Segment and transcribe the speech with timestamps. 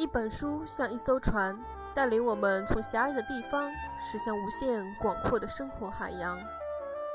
[0.00, 1.54] 一本书像一艘船，
[1.94, 6.40] 带领我们从狭隘的地方驶向无限广阔的生活海洋。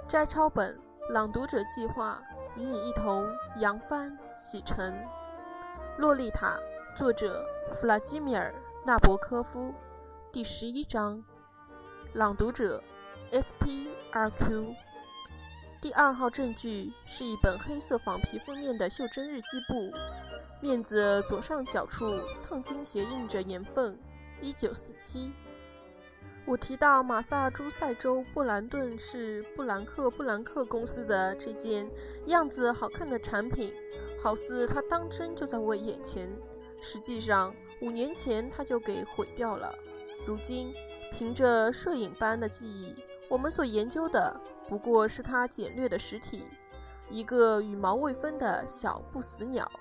[0.07, 2.21] 摘抄本朗读者计划
[2.55, 4.93] 与你一同扬帆启程。
[5.97, 6.59] 《洛丽塔》
[6.95, 7.43] 作者
[7.73, 8.53] 弗拉基米尔·
[8.85, 9.73] 纳博科夫，
[10.31, 11.23] 第十一章。
[12.13, 12.83] 朗读者
[13.31, 14.75] S.P.R.Q。
[15.81, 19.91] 第二号证据是一本黑色仿皮封面的袖珍日记簿。
[20.61, 23.97] 面子左上角处烫金斜印着年份，
[24.41, 25.31] 一九四七。
[26.45, 31.89] 我提到马萨诸塞州布兰顿是布兰克布兰克公司的这件
[32.27, 33.73] 样子好看的产品，
[34.21, 36.29] 好似它当真就在我眼前。
[36.81, 39.73] 实际上，五年前它就给毁掉了。
[40.25, 40.73] 如今，
[41.11, 42.95] 凭着摄影般的记忆，
[43.27, 46.45] 我们所研究的不过是它简略的实体——
[47.09, 49.71] 一个羽毛未分的小不死鸟。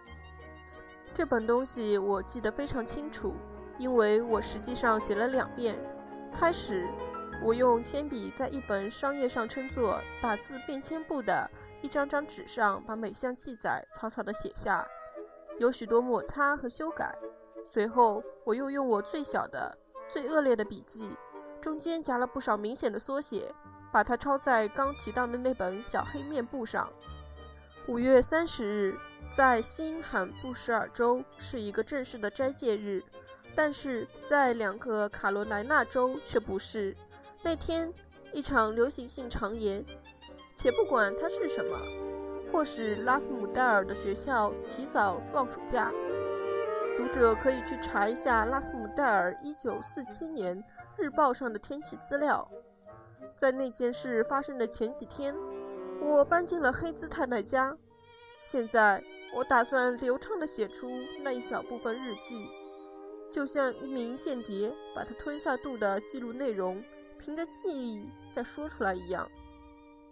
[1.14, 3.32] 这本东西我记得非常清楚，
[3.78, 5.78] 因为我实际上写了两遍。
[6.34, 6.88] 开始，
[7.40, 11.48] 我用铅笔在一本商业上称作“打字便签簿”的
[11.80, 14.84] 一张张纸上，把每项记载草草地写下，
[15.60, 17.16] 有许多摩擦和修改。
[17.64, 19.78] 随后，我又用我最小的、
[20.08, 21.16] 最恶劣的笔记，
[21.60, 23.54] 中间夹了不少明显的缩写，
[23.92, 26.92] 把它抄在刚提到的那本小黑面簿上。
[27.86, 28.98] 五月三十日。
[29.34, 33.02] 在新罕布什尔州是一个正式的斋戒日，
[33.52, 36.96] 但是在两个卡罗来纳州却不是。
[37.42, 37.92] 那天，
[38.32, 39.84] 一场流行性肠炎，
[40.54, 41.76] 且不管它是什么，
[42.48, 45.90] 迫使拉斯姆戴尔的学校提早放暑假。
[46.96, 50.64] 读者可以去查一下拉斯姆戴尔1947年
[50.96, 52.48] 日报上的天气资料。
[53.34, 55.34] 在那件事发生的前几天，
[56.00, 57.76] 我搬进了黑兹太太家。
[58.44, 59.02] 现在。
[59.36, 60.88] 我打算流畅地写出
[61.24, 62.48] 那一小部分日记，
[63.32, 66.80] 就像一名间谍把它吞下肚的记录内容，
[67.18, 69.28] 凭着记忆再说出来一样，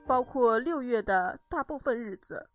[0.09, 2.49] 包括六月的大部分日子。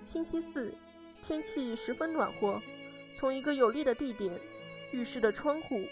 [0.00, 0.72] 星期四，
[1.20, 2.62] 天气十分暖和，
[3.16, 4.40] 从一个有利的地点，
[4.92, 5.84] 浴室的窗户。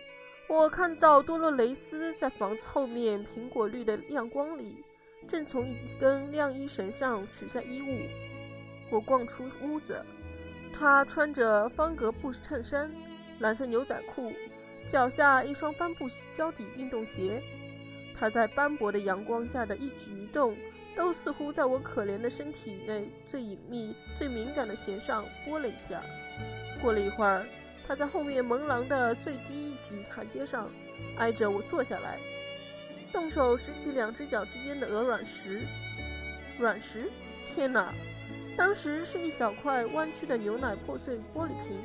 [0.48, 4.82] 我看到多洛雷斯在房子后面苹果绿的亮光里，
[5.26, 8.09] 正从一根晾衣绳上取下衣物。
[8.91, 10.03] 我逛出屋子，
[10.72, 12.91] 他穿着方格布衬衫、
[13.41, 14.32] 蓝色牛仔裤，
[14.86, 17.42] 脚下一双帆布胶底运动鞋。
[18.19, 20.56] 她在斑驳的阳光下的一举一动，
[20.97, 26.03] 都似乎在我可怜的身体内最隐秘、最敏感的弦上拨了一下。
[26.80, 27.47] 过了一会儿。
[27.88, 30.71] 他在后面门廊的最低一级台阶上，
[31.16, 32.21] 挨着我坐下来，
[33.10, 35.66] 动手拾起两只脚之间的鹅卵石。
[36.59, 37.10] 卵石？
[37.47, 37.94] 天哪！
[38.59, 41.81] 当时是一小块弯曲的牛奶破碎玻璃瓶，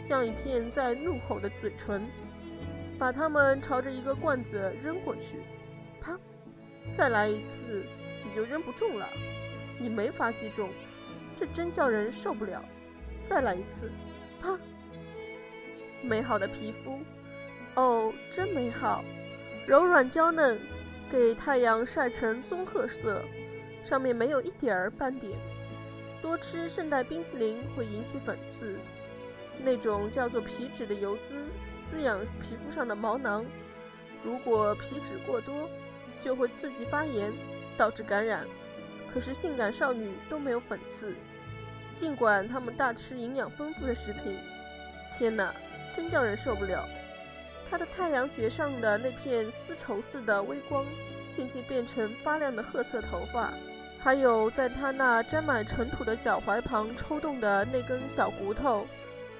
[0.00, 2.08] 像一片在怒吼的嘴唇。
[2.98, 5.42] 把它们朝着一个罐子扔过去，
[6.00, 6.18] 啪！
[6.90, 7.84] 再来一次，
[8.24, 9.06] 你就扔不中了。
[9.78, 10.70] 你没法击中，
[11.36, 12.64] 这真叫人受不了。
[13.24, 13.90] 再来一次，
[14.40, 14.58] 啪！
[16.02, 17.00] 美好的皮肤，
[17.74, 19.04] 哦，真美好，
[19.66, 20.58] 柔软娇嫩，
[21.10, 23.22] 给太阳晒成棕褐色，
[23.82, 25.38] 上面没有一点儿斑点。
[26.22, 28.78] 多吃圣代冰淇淋会引起粉刺，
[29.62, 31.44] 那种叫做皮脂的油脂
[31.84, 33.44] 滋养皮肤上的毛囊，
[34.24, 35.68] 如果皮脂过多，
[36.20, 37.32] 就会刺激发炎，
[37.76, 38.46] 导致感染。
[39.12, 41.14] 可是性感少女都没有粉刺，
[41.92, 44.36] 尽管她们大吃营养丰富的食品。
[45.16, 45.54] 天哪！
[45.98, 46.88] 真叫人受不了！
[47.68, 50.86] 他的太阳穴上的那片丝绸似的微光，
[51.28, 53.52] 渐渐变成发亮的褐色头发，
[53.98, 58.86] 还有在他那沾满尘土的脚踝旁抽动的那根小骨头，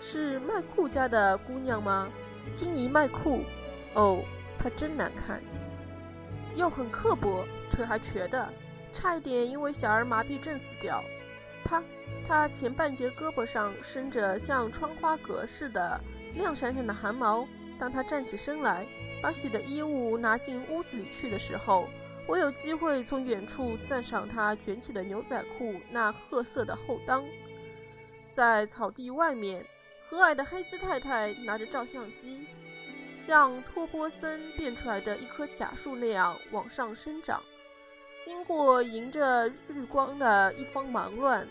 [0.00, 2.08] 是麦库家的姑娘吗？
[2.52, 3.44] 金姨麦库。
[3.94, 4.24] 哦，
[4.58, 5.40] 她真难看，
[6.56, 8.52] 又很刻薄，腿还瘸的，
[8.92, 11.04] 差一点因为小儿麻痹症死掉。
[11.64, 11.80] 啪！
[12.26, 16.00] 她前半截胳膊上伸着像窗花格似的。
[16.34, 17.46] 亮闪闪的汗毛。
[17.78, 18.86] 当他站起身来，
[19.22, 21.88] 把洗的衣物拿进屋子里去的时候，
[22.26, 27.24] 我有机会从远处赞赏他卷起的牛仔裤那褐色的后裆。
[28.30, 29.64] 在草地外面，
[30.10, 32.46] 和蔼的黑兹太太拿着照相机，
[33.16, 37.42] 像托波森变出来的一棵假树那样往上生长。
[38.16, 41.46] 经过迎着日光的一方忙乱，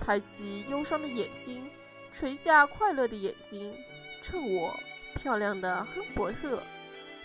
[0.00, 1.70] 抬起忧伤的眼睛，
[2.10, 3.76] 垂下快乐的眼睛。
[4.20, 4.78] 趁我
[5.14, 6.62] 漂亮的亨伯特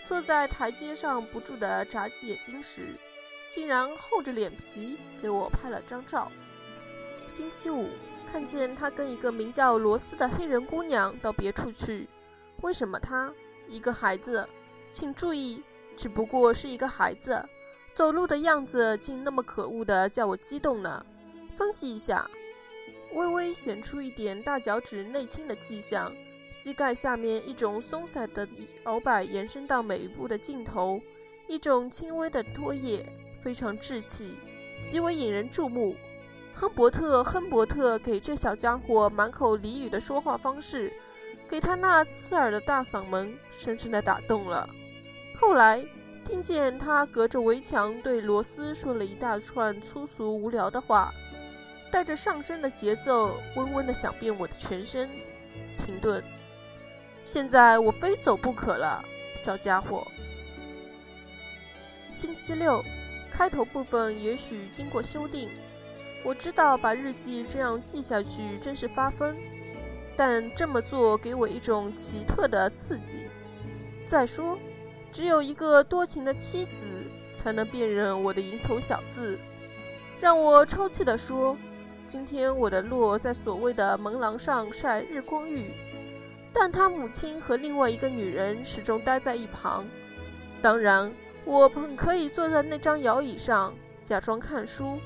[0.04, 2.96] 坐在台阶上不住地眨眼睛时，
[3.48, 6.30] 竟然厚着脸皮给我拍了张照。
[7.26, 7.88] 星期五
[8.26, 12.08] 看见他跟一个名叫罗斯的黑人姑娘到别处去，
[12.60, 13.32] 为什么他
[13.66, 14.48] 一个孩子？
[14.90, 15.62] 请注意，
[15.96, 17.44] 只不过是一个孩子，
[17.94, 21.04] 走路的样子竟那么可恶的叫我激动呢？
[21.56, 22.30] 分析一下，
[23.14, 26.14] 微微显出一点大脚趾内倾的迹象。
[26.56, 28.46] 膝盖下面一种松散的
[28.86, 31.00] 摇摆延伸到每一步的尽头，
[31.48, 33.04] 一种轻微的拖曳，
[33.40, 34.38] 非常稚气，
[34.84, 35.96] 极为引人注目。
[36.54, 40.92] 亨伯特，亨伯特给这小家伙满口俚语的说话方式，
[41.48, 44.68] 给他那刺耳的大嗓门深深的打动了。
[45.36, 45.84] 后来
[46.24, 51.12] 听见他隔着围墙对罗斯说了一大串粗俗无聊的话，
[51.90, 55.10] 带着上升的节奏，温温的响遍我的全身。
[55.76, 56.22] 停顿。
[57.24, 59.02] 现在我非走不可了，
[59.34, 60.06] 小家伙。
[62.12, 62.84] 星期六，
[63.32, 65.48] 开头部分也许经过修订。
[66.22, 69.34] 我知道把日记这样记下去真是发疯，
[70.14, 73.30] 但这么做给我一种奇特的刺激。
[74.04, 74.58] 再说，
[75.10, 76.84] 只有一个多情的妻子
[77.34, 79.38] 才能辨认我的蝇头小字。
[80.20, 81.56] 让我抽泣地说，
[82.06, 85.72] 今天我的骆在所谓的门廊上晒日光浴。
[86.54, 89.84] 但他母亲和另外一个女人始终待在一旁。
[90.62, 91.12] 当然，
[91.44, 93.74] 我很可以坐在那张摇椅上
[94.04, 95.00] 假装看书，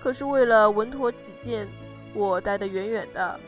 [0.00, 1.68] 可是为了稳妥起见，
[2.14, 3.38] 我待得远远的，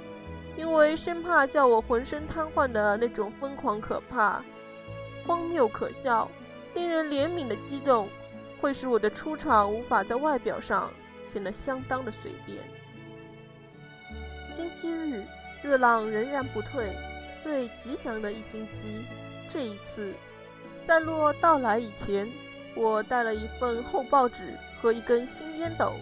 [0.54, 4.44] 因为生怕叫我浑身瘫痪的那种疯狂可怕、
[5.26, 6.31] 荒谬可笑、
[6.75, 8.08] 令人怜悯的激动，
[8.60, 10.92] 会使我的出场无法在外表上
[11.22, 12.58] 显得相当的随便。
[14.50, 15.25] 星期日，
[15.62, 16.94] 热浪仍然不退。
[17.42, 19.04] 最吉祥的一星期，
[19.48, 20.12] 这一次，
[20.84, 22.31] 在洛到来以前，
[22.75, 25.94] 我带了一份厚报纸和一根新烟斗，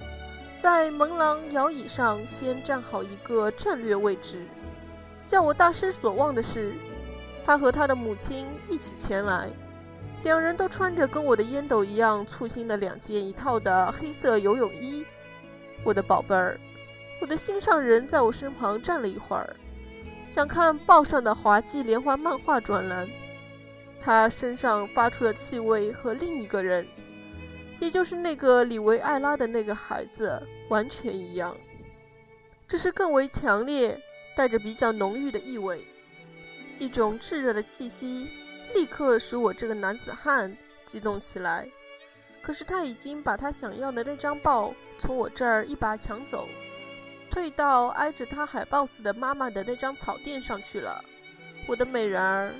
[0.59, 4.47] 在门廊摇椅上先站好一个战略位置。
[5.25, 6.75] 叫我大失所望的是，
[7.45, 9.49] 他和他的母亲一起前来，
[10.25, 15.07] 两人都穿着跟我的烟斗一样粗心的两件一套的黑色游泳衣。
[15.85, 16.59] 我的宝贝儿，
[17.21, 19.55] 我的心上人在我身旁站了一会儿。
[20.31, 23.09] 想看报上的滑稽连环漫画专栏，
[23.99, 26.87] 他身上发出的气味和另一个人，
[27.81, 31.57] 也就是那个里维埃拉的那个孩子完全一样，
[32.69, 33.99] 只是更为强烈，
[34.37, 35.83] 带着比较浓郁的意味，
[36.79, 38.29] 一种炙热的气息，
[38.75, 40.55] 立刻使我这个男子汉
[40.85, 41.67] 激动起来。
[42.43, 46.47] 可是他已经把他想要的那张报从我这儿一把抢走。
[47.31, 51.05] 退到挨着他海豹似的妈妈的那张草垫上去了。
[51.67, 52.53] 我的美人儿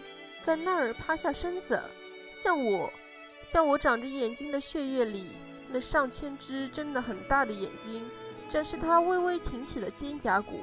[0.43, 1.81] 在那儿趴下身子，
[2.31, 2.93] 像我，
[3.43, 5.31] 像我长着眼睛的血液里
[5.71, 8.09] 那上千只睁得很大的眼睛，
[8.49, 10.61] 展示她微微挺起了肩胛骨，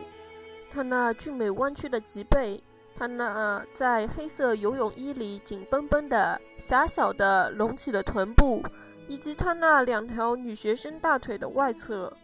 [0.69, 2.63] 她那俊美弯曲的脊背，
[2.95, 8.63] 她那在黑色游泳衣里紧绷绷的狭小的隆起的臀部，
[9.07, 12.15] 以及她那两条女学生大腿的外侧。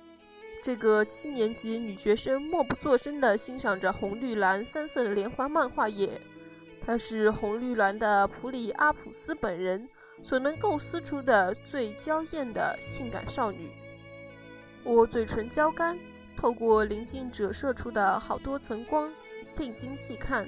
[0.61, 6.21] 这个七年级女学生默不作声地欣赏着红绿蓝三色连环漫画页。
[6.85, 9.89] 她是红绿蓝的普里阿普斯本人
[10.21, 13.71] 所能构思出的最娇艳的性感少女。
[14.83, 15.97] 我嘴唇焦干，
[16.37, 19.11] 透过零星折射出的好多层光，
[19.55, 20.47] 定睛细看，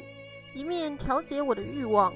[0.53, 2.13] 一面调节我的欲望，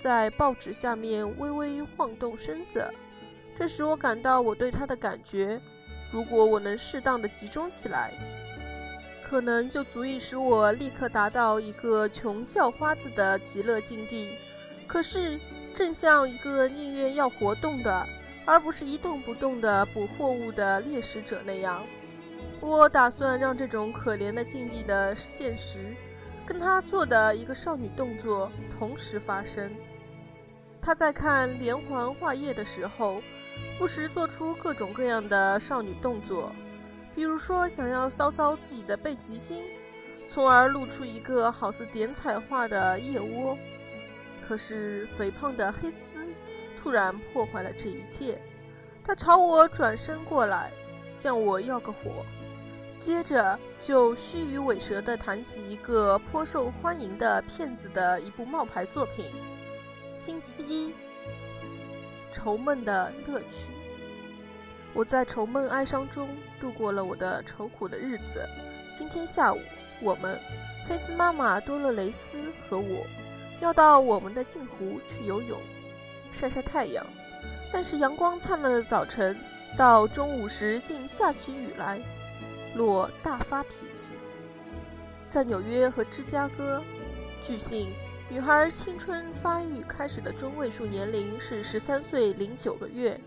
[0.00, 2.92] 在报纸下面微微晃动身子。
[3.54, 5.60] 这使我感到我对她的感觉。
[6.16, 8.10] 如果我能适当的集中起来，
[9.22, 14.30] 可能就足以使我立刻达到一个穷叫花子的极乐境地。
[14.86, 15.38] 可是，
[15.74, 18.08] 正像一个宁愿要活动的，
[18.46, 21.84] 而不是一动不动的捕获物的猎食者那样，
[22.62, 25.94] 我打算让这种可怜的境地的现实，
[26.46, 29.70] 跟他做的一个少女动作同时发生。
[30.80, 33.20] 他在看连环画页的时候。
[33.78, 36.50] 不时做出各种各样的少女动作，
[37.14, 39.64] 比如说想要搔搔自己的背脊心，
[40.26, 43.56] 从而露出一个好似点彩画的腋窝。
[44.40, 46.32] 可是肥胖的黑兹
[46.80, 48.40] 突然破坏了这一切，
[49.04, 50.72] 他朝我转身过来，
[51.12, 52.24] 向我要个火，
[52.96, 59.32] 接着就虚与委蛇地谈起一个颇受欢迎的骗子的一部冒牌作品。
[60.16, 60.94] 星期一。
[62.32, 63.72] 愁闷的乐趣。
[64.94, 66.28] 我在愁闷哀伤中
[66.60, 68.48] 度过了我的愁苦的日子。
[68.94, 69.60] 今天下午，
[70.00, 70.40] 我们
[70.88, 73.06] 黑兹妈妈多洛雷斯和我
[73.60, 75.60] 要到我们的镜湖去游泳，
[76.32, 77.06] 晒晒太阳。
[77.72, 79.38] 但是阳光灿烂的早晨
[79.76, 82.00] 到中午时竟下起雨来，
[82.74, 84.14] 洛大发脾气。
[85.28, 86.82] 在纽约和芝加哥，
[87.42, 87.92] 据信
[88.28, 93.20] 女孩青春发育开始的中位数年龄是十三岁零九个月，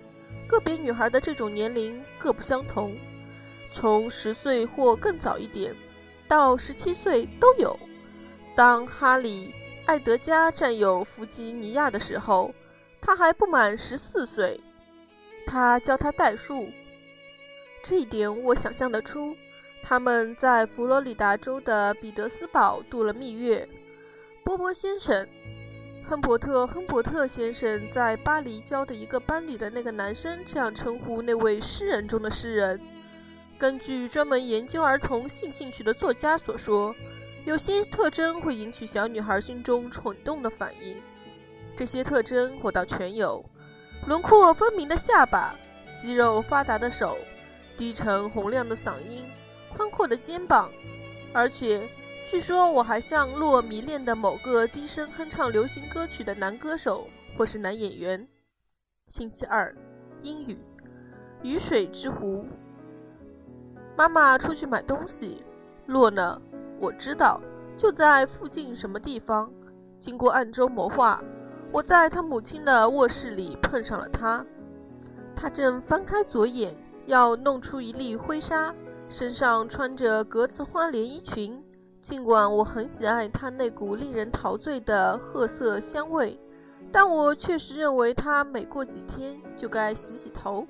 [0.45, 2.97] 个别女孩的这种年龄各不相同，
[3.71, 5.73] 从十岁或更早一点
[6.27, 7.79] 到十七岁都有。
[8.55, 9.53] 当哈里·
[9.85, 12.53] 艾德加占有弗吉尼亚的时候，
[12.99, 14.59] 他还不满十四岁。
[15.47, 16.69] 他教他代数，
[17.83, 19.37] 这一点我想象得出。
[19.81, 23.67] 他们在佛罗里达州的彼得斯堡度了蜜月。
[24.49, 25.29] 波波先生，
[26.03, 32.81] 亨伯特·亨伯特先生在巴黎教的一个班里的那个男生这样称呼那位诗人中的诗人。
[33.59, 36.95] 根据专门研究儿童性兴趣的作家所说，
[37.45, 40.99] 有些特征会引起小女孩心中蠢动的反应。
[41.77, 43.45] 这些特征我倒全有。
[44.07, 45.55] 轮廓分明的下巴，
[45.95, 47.19] 肌肉发达的手，
[47.77, 49.29] 低沉洪亮的嗓音，
[49.77, 50.71] 宽阔的肩膀，
[51.33, 51.87] 而且
[52.31, 58.27] 据说我还像洛迷恋的某个低声哼唱流行歌曲的男歌手或是男演员。
[59.07, 59.75] 星期二，
[60.21, 60.59] 英语，
[61.41, 62.45] 雨水之湖。
[63.97, 65.43] 妈妈出去买东西，
[65.87, 66.39] 洛呢？
[66.79, 67.41] 我知道，
[67.75, 69.51] 就在附近什么地方。
[69.99, 71.23] 经过暗中谋划。
[71.71, 74.45] 我在他母亲的卧室里碰上了他，
[75.35, 78.75] 他正翻开左眼，要弄出一粒灰纱，
[79.07, 81.63] 身上穿着格子花连衣裙。
[82.01, 86.39] 尽管我很喜爱它那股令人陶醉的褐色香味，
[86.91, 90.65] 但我确实认为它每过几天就该洗洗头。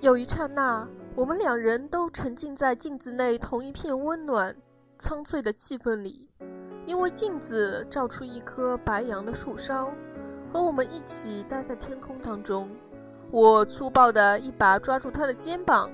[0.00, 4.54] 有一刹那，我们两人都沉浸在镜子内同一片温暖、
[4.98, 6.28] 苍翠的气氛里。
[6.84, 9.88] 因为镜子照出一棵白杨的树梢，
[10.52, 12.68] 和我们一起待在天空当中。
[13.30, 15.88] 我粗暴地一把抓住他的肩膀，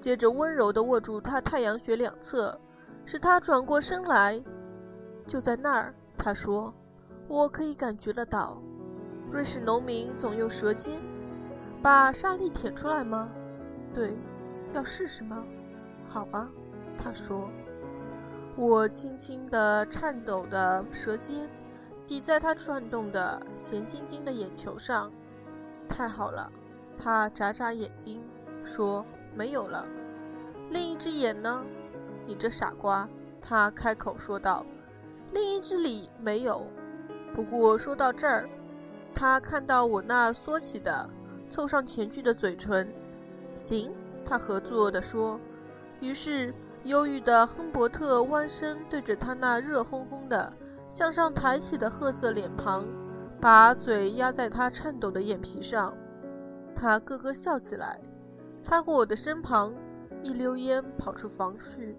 [0.00, 2.58] 接着温柔地握住他太阳穴两侧，
[3.04, 4.42] 使他转过身来。
[5.26, 6.74] 就在那儿，他说
[7.28, 8.60] ：“我可以感觉得到，
[9.30, 11.00] 瑞士农民总用舌尖
[11.80, 13.28] 把沙粒舔出来吗？
[13.94, 14.16] 对，
[14.72, 15.44] 要试试吗？
[16.06, 16.50] 好啊。”
[16.98, 17.48] 他说。
[18.54, 21.48] 我轻轻地颤抖的舌尖
[22.06, 25.10] 抵在他转动的咸晶晶的眼球上。
[25.88, 26.52] 太好了，
[26.98, 28.22] 他眨眨眼睛
[28.62, 29.86] 说：“没有了。”
[30.68, 31.64] 另一只眼呢？
[32.26, 33.08] 你这傻瓜！
[33.40, 34.64] 他开口说道
[35.32, 36.66] ：“另一只里没有。”
[37.34, 38.48] 不过说到这儿，
[39.14, 41.08] 他看到我那缩起的、
[41.48, 42.92] 凑上前去的嘴唇。
[43.54, 43.92] 行，
[44.24, 45.40] 他合作地说。
[46.00, 46.54] 于是。
[46.84, 50.52] 忧郁的亨伯特弯身对着他那热烘烘的、
[50.88, 52.84] 向上抬起的褐色脸庞，
[53.40, 55.94] 把嘴压在他颤抖的眼皮上。
[56.74, 58.00] 他咯咯笑起来，
[58.60, 59.72] 擦过我的身旁，
[60.24, 61.96] 一溜烟跑出房去。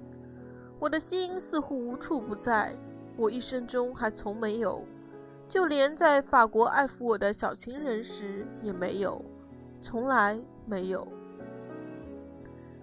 [0.84, 2.76] 我的心似乎无处不在，
[3.16, 4.84] 我一生中还从没有，
[5.48, 9.24] 就连在法国爱抚我的小情人时也没有，
[9.82, 11.08] 从来没有。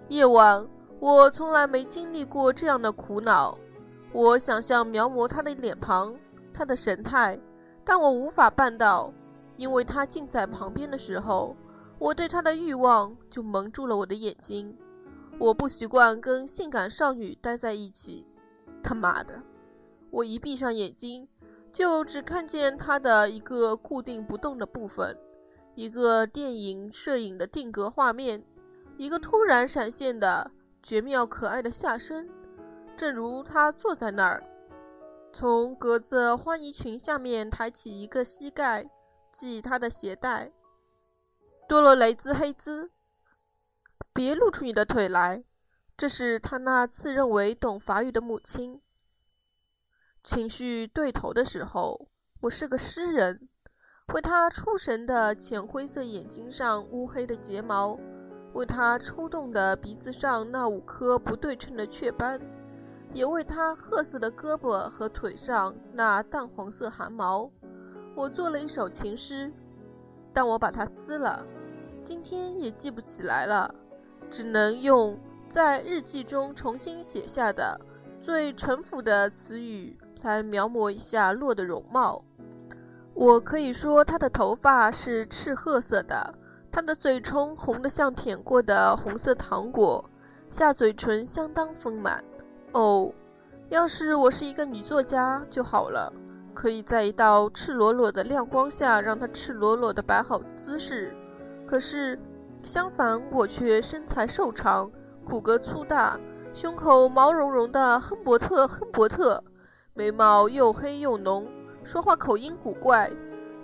[0.08, 0.66] 夜晚。
[0.98, 3.58] 我从来没经历过这样的苦恼。
[4.12, 6.14] 我想象描摹他的脸庞，
[6.54, 7.38] 他的神态，
[7.84, 9.12] 但我无法办到，
[9.58, 11.54] 因为他近在旁边的时候，
[11.98, 14.74] 我对他的欲望就蒙住了我的眼睛。
[15.40, 18.28] 我不习惯跟性感少女待在一起。
[18.82, 19.42] 他妈的！
[20.10, 21.28] 我一闭上眼睛，
[21.72, 25.16] 就只看见他的一个固定不动的部分，
[25.74, 28.44] 一个电影摄影的定格画面，
[28.98, 30.52] 一个突然闪现的。
[30.82, 32.30] 绝妙可爱的下身，
[32.96, 34.42] 正如他坐在那儿，
[35.30, 38.88] 从格子花呢裙下面抬起一个膝盖
[39.30, 40.52] 系他的鞋带。
[41.68, 42.90] 多罗雷兹·黑兹，
[44.20, 45.44] 别露出你的腿来！
[45.96, 48.82] 这是他那自认为懂法语的母亲。
[50.22, 52.06] 情绪对头的时候，
[52.42, 53.48] 我是个诗人，
[54.12, 57.98] 为他出神的浅灰色眼睛上乌黑的睫毛。
[58.52, 62.38] 为他抽动的鼻子上那五颗不对称的雀斑，
[63.14, 67.50] 也为他褐色的胳膊和腿上那淡黄色汗毛，
[68.14, 69.50] 我做了一首情诗，
[70.34, 71.42] 但我把它撕了，
[72.02, 73.74] 今天也记不起来了，
[74.30, 75.18] 只能用
[75.48, 77.80] 在日记中重新写下的
[78.20, 82.22] 最淳朴的词语来描摹一下洛的容貌。
[83.14, 86.34] 我可以说，他的头发是赤褐色的。
[86.72, 90.08] 他的嘴唇红得像舔过的红色糖果，
[90.48, 92.22] 下嘴唇相当丰满。
[92.72, 93.12] 哦，
[93.68, 96.12] 要是我是一个女作家就好了，
[96.54, 101.12] 可以在一道赤裸裸的亮光下让他赤裸裸地摆好姿势。
[101.66, 102.16] 可是，
[102.62, 104.90] 相反，我却身材瘦长，
[105.24, 106.20] 骨骼粗大，
[106.52, 109.42] 胸口毛茸茸的亨伯特·亨伯特，
[109.94, 111.48] 眉毛又黑又浓，
[111.84, 113.10] 说话口音古怪，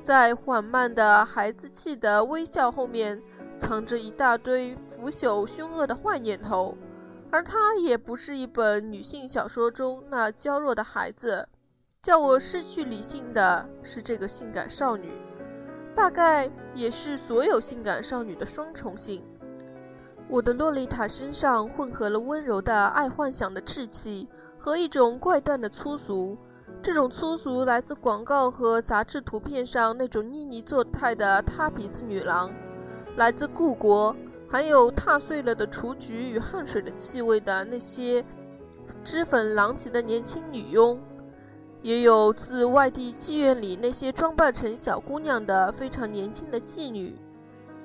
[0.01, 3.23] 在缓慢的孩子气的微笑后面，
[3.57, 6.77] 藏着一大堆腐朽凶恶的坏念头。
[7.31, 11.49] 而她也不是一本女性小说中那娇弱的孩子，
[12.03, 15.11] 叫我失去理性的是这个性感少女，
[15.97, 19.25] 大概也是所有性感少女的双重性。
[20.29, 26.37] 我的洛丽塔身上混合了温柔的爱幻想的稚气和一种怪诞的粗俗，
[26.83, 32.53] 这种粗俗来自广告和杂志图片上那种妮妮作态的塌鼻子女郎，
[33.17, 34.15] 来自故国。
[34.49, 38.25] 还有踏碎了的雏菊与汗水的气味的那些
[39.03, 41.01] 脂粉狼藉的年轻女佣，
[41.83, 47.17] 也有自外地妓院里那些装扮成小姑娘的非常年轻的妓女。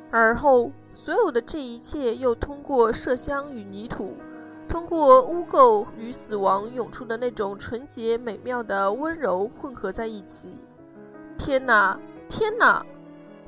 [0.09, 4.15] 而后，所有的这一切又通过麝香与泥土，
[4.67, 10.65] 通过污垢与死亡涌出的那种纯洁美妙的温柔混合在一起。
[11.37, 12.85] 天哪，天哪！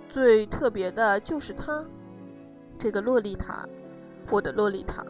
[0.07, 1.83] 最特别的就是她。
[2.77, 3.67] 这个洛丽塔，
[4.29, 5.05] 我的洛丽塔，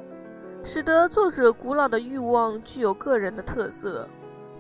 [0.63, 4.08] 使得作者古老的欲望具有个人的特色。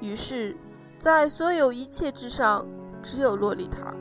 [0.03, 0.53] 于是，
[0.97, 2.67] 在所有一切之上，
[3.01, 3.95] 只有洛丽塔。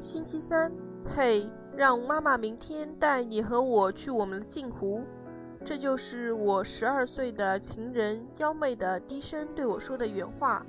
[0.00, 0.72] 星期三，
[1.04, 5.04] 嘿，让妈妈明天带你和我去我们的镜湖。
[5.64, 10.66] 这就是我十二岁的情人妖妹的低声对我说的原话。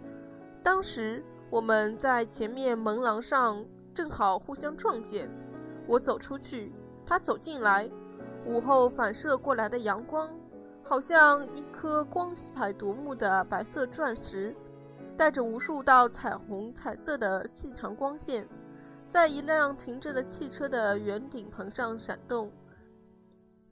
[0.62, 5.28] 当时我们在前面门廊上正好互相撞见。
[5.88, 6.72] 我走出去，
[7.04, 7.90] 她走进来。
[8.46, 10.30] 午后反射过来的阳光，
[10.88, 14.56] 好像一颗光彩夺目的白色钻石，
[15.18, 18.48] 带着无数道彩虹彩色的细长光线，
[19.08, 22.52] 在一辆停着的汽车的圆顶棚上闪动。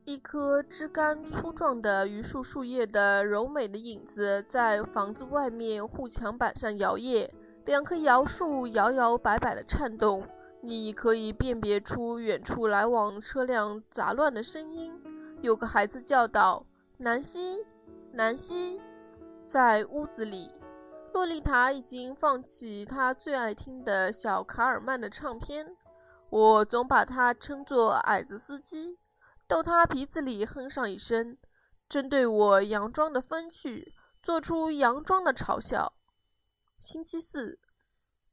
[0.06, 7.30] 一棵枝干粗壮的榆树树叶的柔美的影子，在房子外面护墙板上摇曳。
[7.63, 10.28] 两棵摇树摇摇摆摆地颤动。
[10.62, 14.93] 你可以辨别出远处来往车辆杂乱的声音。
[15.41, 16.65] 有个孩子叫道
[17.04, 17.68] ：“南希，
[18.13, 18.80] 南希！”
[19.46, 20.54] 在屋子里，
[21.12, 25.76] 洛丽塔已经放弃她最爱听的小卡尔曼的唱片。
[26.30, 28.98] 我总把他称作矮子司机，
[29.50, 31.38] 逗他鼻子里哼上一声，
[31.89, 35.92] 针对我佯装的风趣，做出佯装的嘲笑。
[36.80, 37.60] 星期四，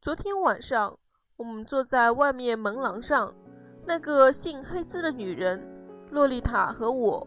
[0.01, 0.97] 昨天晚上。
[1.37, 3.35] 我们坐在外面门廊上，
[3.85, 7.27] 那个姓黑兹的女人洛丽塔和我。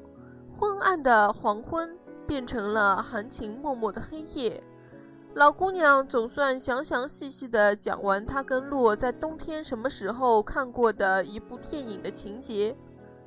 [0.63, 4.63] 昏暗的黄昏变成了含情脉脉的黑夜。
[5.33, 12.77] 老姑娘总算详详细细地讲完她跟洛在冬天什么时候看过的一部电影的情节。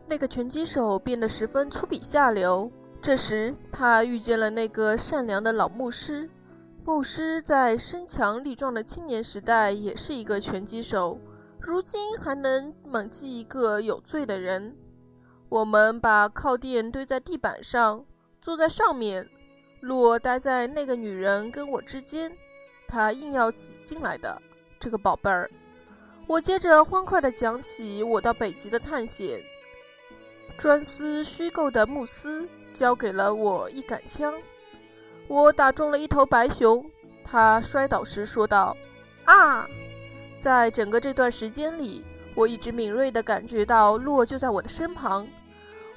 [0.06, 2.72] 那个拳击手变得十分粗鄙下流。
[3.02, 6.30] 这时，他遇见了那个善良的老牧师。
[6.86, 11.18] 牧师在身强力壮的青年时代也是一个拳击手，
[11.60, 14.74] 如今还能猛击一个有罪的人。
[15.48, 18.04] 我们把靠垫堆在地板上，
[18.40, 19.28] 坐在上面。
[19.80, 22.36] 洛待在那个女人跟我之间，
[22.88, 24.40] 她硬要挤进来的
[24.80, 25.50] 这个宝贝儿。
[26.26, 29.40] 我接着欢快地讲起我到北极的探险。
[30.58, 34.34] 专司虚构的穆斯交给了我一杆枪。
[35.28, 36.90] 我打中了一头白熊，
[37.22, 38.76] 他摔倒时说道
[39.26, 39.68] ：“啊！”
[40.40, 42.04] 在整个这段时间里，
[42.34, 45.28] 我一直敏锐地感觉到洛就在我的身旁。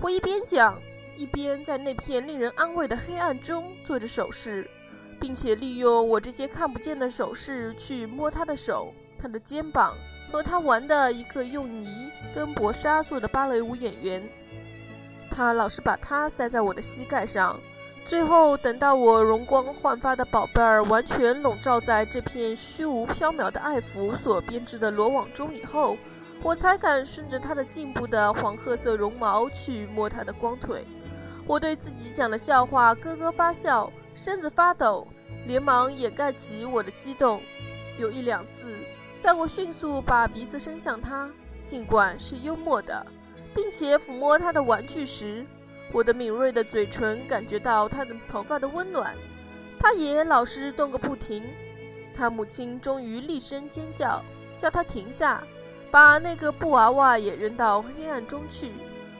[0.02, 0.82] 我一边讲，
[1.18, 4.66] 一边在那片令人安慰的黑暗中做着手势，
[5.20, 9.98] 并且利用我这些看不见的手势去摸他的手、他的肩膀，
[10.32, 14.30] 和他玩的一个用泥跟薄纱做的芭蕾舞演员。
[15.30, 17.60] 他老是把它塞在我的膝盖上。
[18.06, 25.98] 最后，等到我容光焕发的宝贝儿完全笼罩在这片虚无缥缈的爱抚所编织的罗网中以后，
[26.41, 30.86] 我才敢顺着他的颈部的黄褐色绒毛去摸他的光腿。
[31.45, 35.08] 我对自己讲的笑话咯咯发笑，身子发抖，
[35.45, 37.41] 连忙掩盖起我的激动。
[37.97, 38.78] 有一两次，
[39.17, 41.30] 在我迅速把鼻子伸向他，
[41.65, 43.06] 尽管是幽默的，
[43.54, 45.45] 并且抚摸他的玩具时。
[45.91, 49.13] 我的敏锐的嘴唇感觉到他的头发的温暖，
[49.80, 51.43] 他也老是动个不停。
[52.15, 54.23] 他母亲终于厉声尖叫，
[54.56, 55.43] 叫他停下，
[55.91, 58.71] 把那个布娃娃也扔到黑暗中去。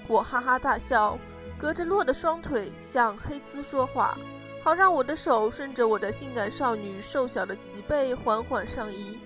[0.08, 1.17] 我哈哈大笑，
[1.58, 4.17] 隔着洛的双腿向黑兹说话，
[4.63, 9.19] 好让我的手顺着我的性感少女瘦小的脊背缓缓上移，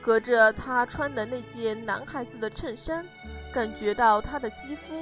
[0.00, 3.06] 隔着她穿的那件男孩子的衬衫。
[3.52, 4.94] 感觉到他的肌肤。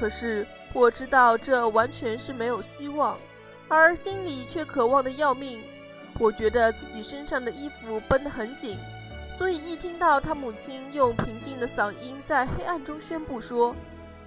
[0.00, 3.16] 可是我知道这完全是没有希望，
[3.68, 5.62] 而心里却渴望的要命。
[6.18, 8.80] 我觉得自己身上的衣服绷得很紧，
[9.36, 13.76] 所以一听到他母亲用平静的嗓音在黑暗中宣布说：“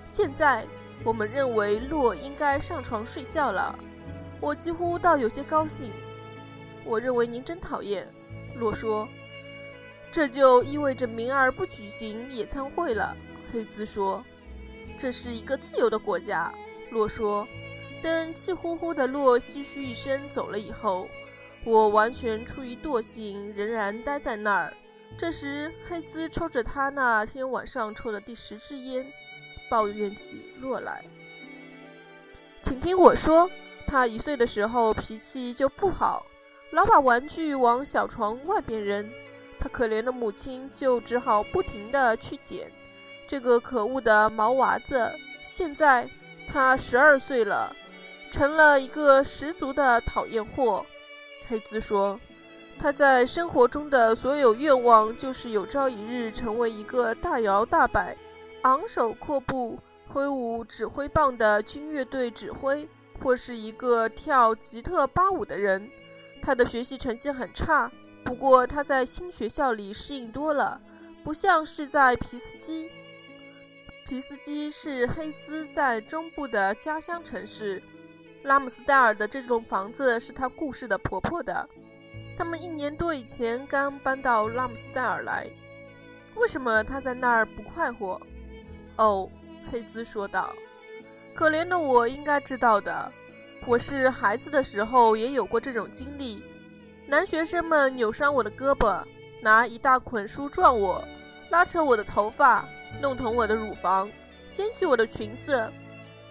[0.05, 0.67] 现在
[1.03, 3.75] 我们认为洛应该上床睡觉了。”
[4.39, 5.91] 我几乎倒有些高兴。
[6.85, 8.07] 我认为您真讨厌，
[8.55, 9.07] 洛说。
[10.11, 13.17] 这就意味着明儿不举行野餐会了，
[13.51, 14.23] 黑兹说。
[14.95, 16.53] 这是一个自由的国家，
[16.91, 17.47] 洛说。
[18.03, 21.09] 等气呼呼的洛唏嘘一声走了以后，
[21.65, 24.71] 我完全出于惰性，仍然待在那儿。
[25.17, 29.11] 这时，黑兹抽着他那天晚上抽的第十支烟，
[29.69, 31.03] 抱怨起洛来。
[32.61, 33.49] 请听我说，
[33.85, 36.25] 他一岁的时候脾气就不好，
[36.71, 39.11] 老把玩具往小床外边扔，
[39.59, 42.71] 他可怜的母亲就只好不停地去捡。
[43.27, 45.13] 这个可恶的毛娃子，
[45.45, 46.09] 现在
[46.47, 47.75] 他十二岁了，
[48.31, 50.85] 成了一个十足的讨厌货。
[51.47, 52.19] 黑兹说，
[52.79, 58.15] 他在生活中的所有愿望，就是有朝一日成为一个大摇大摆、
[58.61, 62.87] 昂首阔步、挥舞指挥棒的军乐队指挥，
[63.21, 65.91] 或是一个跳吉特巴舞的人。
[66.41, 67.91] 他的学习成绩很差，
[68.23, 70.79] 不过他在新学校里适应多了，
[71.21, 72.89] 不像是在皮斯基。
[74.07, 77.83] 皮斯基是黑兹在中部的家乡城市。
[78.43, 81.67] 拉姆斯戴尔的这栋房子是他故事的婆婆的。
[82.39, 85.45] 他们一年多以前刚搬到拉姆斯代尔来。
[86.35, 88.17] 为什么他在那儿不快活？
[88.95, 89.29] 哦，
[89.69, 90.55] 黑兹说道。
[91.35, 93.11] 可怜的我应该知道的。
[93.65, 96.41] 我是孩子的时候也有过这种经历。
[97.07, 99.03] 男学生们扭伤我的胳膊，
[99.41, 101.05] 拿一大捆书撞我，
[101.49, 102.65] 拉扯我的头发。
[103.01, 104.09] 弄疼我的乳房，
[104.47, 105.69] 掀起我的裙子。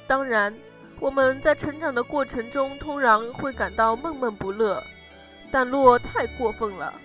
[0.07, 0.59] 当然，
[1.01, 4.83] 我们在成长的过程中通常会感到闷闷不乐。
[5.51, 7.01] 但洛太过分了，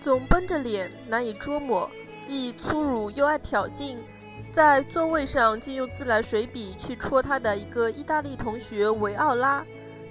[0.00, 3.96] 总绷着脸，难以捉摸，既粗鲁又爱挑衅。
[4.50, 9.64] 在座位上，竟用自来水笔去戳他的一个意大利同学维奥拉。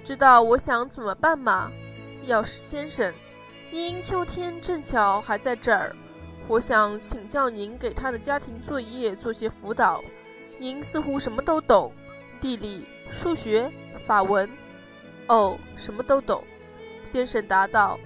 [0.04, 1.70] 知道我想怎么办吗？
[2.22, 3.12] 要是先生，
[3.70, 5.94] 您秋天正巧还在这儿。
[6.46, 10.02] 我想请教您给他的家庭作业做些辅导。
[10.58, 11.92] 您似乎什么都懂，
[12.40, 13.70] 地理、数学、
[14.06, 14.48] 法文。
[15.26, 16.42] 哦，什么都懂。
[17.04, 17.98] 先生答道。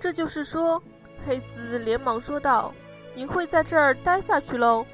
[0.00, 0.82] 这就是说，
[1.26, 2.74] 黑子连忙说道
[3.14, 4.86] ：“您会在这儿待下去喽？”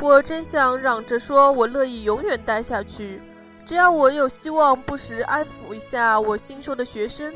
[0.00, 3.22] 我真想嚷着说，我乐意永远待下去，
[3.64, 7.32] 只要我有希望不时安抚一下我新收的学生。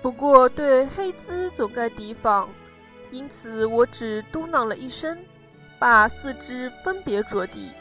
[0.00, 2.48] 不过，对黑兹总该提防。
[3.10, 5.18] 因此，我只嘟囔了一声，
[5.78, 7.72] 把四肢分别着地，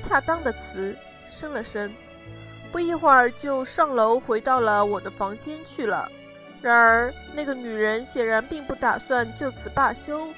[0.00, 0.96] 恰当的词，
[1.26, 1.94] 伸了伸。
[2.72, 6.10] 不一会儿，就上楼回到了我的房间去了。
[6.62, 10.28] 然而，那个女人显然并不打算就此罢休。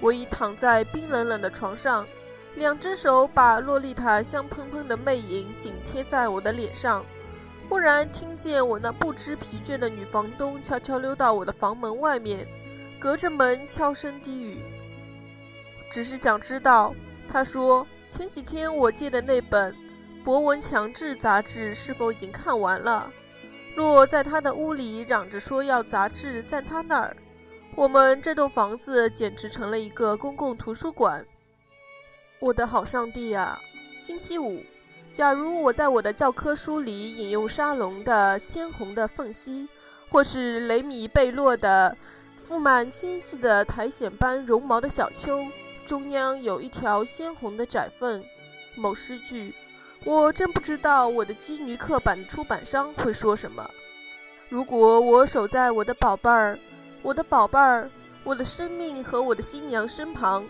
[0.00, 2.06] 我已躺在冰冷冷的床上，
[2.56, 7.06] 两只手把洛丽塔香喷喷的魅影紧贴在我的脸上。
[7.68, 12.46] 忽然听见我那不知疲倦的女房东悄悄溜到我的房门外面。
[13.00, 14.62] 隔着门悄声低语，
[15.90, 16.94] 只是想知道。
[17.28, 19.72] 她说：“前几天我借的那本
[20.24, 23.12] 《博文强制》杂志是否已经看完了？”
[23.76, 27.16] 若在他的屋里嚷着说要杂志在他那儿。
[27.76, 31.26] 我们这栋房子简直成了一个公共图书馆。
[32.38, 33.60] 我的好上帝啊！
[33.98, 34.62] 星期五，
[35.12, 39.68] 假如我在我的教科书里引用沙龙的鲜红的缝隙，
[40.08, 41.96] 或是雷米贝洛的。
[42.46, 45.46] 覆满纤细的苔藓般绒毛的小丘，
[45.86, 48.22] 中央有一条鲜红的窄缝。
[48.76, 49.54] 某诗句，
[50.06, 53.70] 我真不知道我的基女课版出版商会说什么。
[54.50, 56.58] 如果我守在我的宝贝儿、
[57.00, 57.90] 我的宝贝儿、
[58.22, 60.46] 我的生命和我的新娘身旁，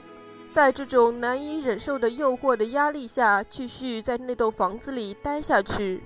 [0.51, 6.03] 在这种难以忍受的诱惑的压力下，继续在那栋房子里待下去，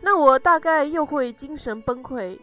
[0.00, 2.40] 那我大概又会精神崩溃。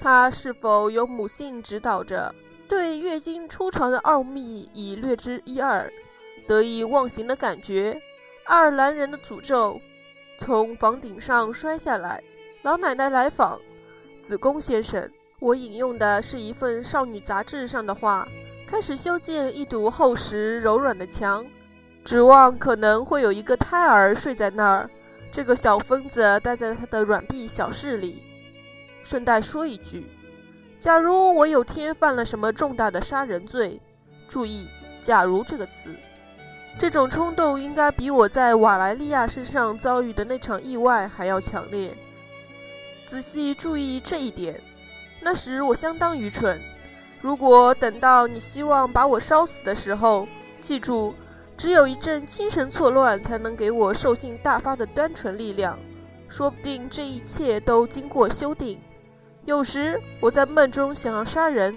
[0.00, 2.34] 他是否有母性指导着？
[2.66, 5.92] 对月经初床的奥秘已略知一二。
[6.48, 8.02] 得意忘形的感觉，
[8.44, 9.80] 爱尔兰人的诅咒，
[10.36, 12.22] 从房顶上摔下来。
[12.62, 13.60] 老奶奶来访，
[14.18, 15.10] 子宫先生。
[15.38, 18.28] 我引用的是一份少女杂志上的话。
[18.66, 21.44] 开始修建一堵厚实柔软的墙，
[22.04, 24.90] 指望可能会有一个胎儿睡在那儿。
[25.30, 28.22] 这个小疯子待在他的软壁小室里。
[29.02, 30.06] 顺带说一句，
[30.78, 33.80] 假如我有天犯了什么重大的杀人罪，
[34.26, 34.68] 注意
[35.02, 35.94] “假如”这个词，
[36.78, 41.96] 这种冲动应该比我在瓦莱利亚身上遭遇的那场意外还要强烈。
[43.06, 44.60] 仔细注意这一点，
[45.20, 46.60] 那时我相当愚蠢。
[47.20, 50.26] 如果等到你希望把我烧死的时候，
[50.60, 51.14] 记住，
[51.56, 55.78] 只有一阵精神错乱才能给我兽性大发的单纯力量。
[56.28, 58.80] 说不定这一切都经过修订。
[59.44, 61.76] 有时我在梦中想要杀人，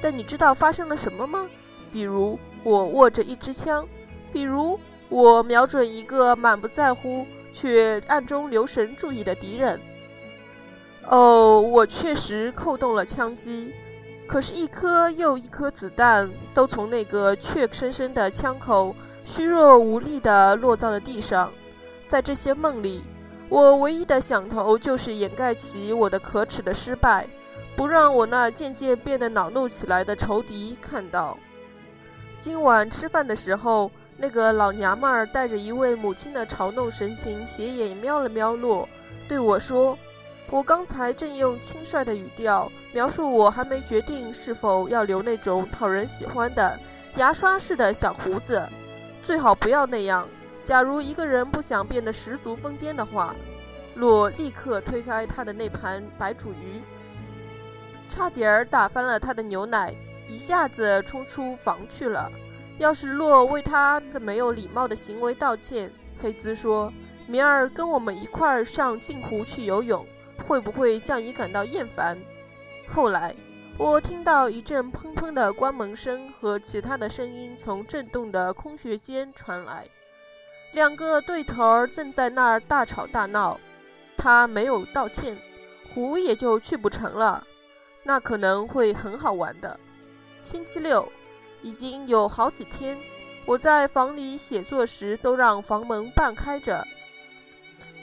[0.00, 1.46] 但你知道发生了什么吗？
[1.92, 3.86] 比如我握着一支枪，
[4.32, 9.80] 比如我瞄准一个满不在乎却暗中留神注意的敌人。
[11.08, 13.72] 哦，我确实扣动了枪机，
[14.26, 21.52] 可是，一颗又一颗子弹都从那个怯生生的枪口虚弱无力地落在了地上。
[22.08, 23.04] 在这些梦里，
[23.48, 27.28] 我唯一的想头就是掩盖起我的可耻的失败，
[27.76, 31.38] 不让我那渐渐变得恼怒起来的仇敌看到。
[32.40, 38.88] 今晚吃饭的时候，那个老娘们儿带着一位母亲的嘲弄神情，斜眼瞄了瞄洛，
[39.28, 39.98] 对我说。
[40.48, 46.78] 我刚才正用轻率的语调描述我还没决定是否要留那种讨人喜欢的
[47.16, 48.62] 牙刷式的小胡子，
[49.24, 50.28] 最好不要那样。
[50.62, 53.34] 假如一个人不想变得十足疯癫的话，
[53.96, 56.80] 洛立刻推开他的那盘白煮鱼，
[58.08, 59.92] 差点儿打翻了他的牛奶，
[60.28, 62.30] 一下子冲出房去了。
[62.78, 66.92] 要是洛为他这没有礼貌的行为道歉，黑兹说
[67.26, 70.06] ：“明儿跟我们一块儿上镜湖去游泳。”
[70.46, 72.16] 会不会叫你感到厌烦？
[72.86, 73.34] 后来，
[73.78, 79.88] 我听到一阵砰砰的关门声和其他的声音从震动的空穴间传来，
[80.72, 83.58] 两个对头儿正在那儿大吵大闹。
[84.16, 85.36] 他没有道歉，
[85.92, 87.44] 湖也就去不成了。
[88.04, 89.80] 那可能会很好玩的。
[90.44, 91.10] 星期六，
[91.66, 92.96] 已经有好几天，
[93.44, 96.86] 我在房里写作时都让房门半开着。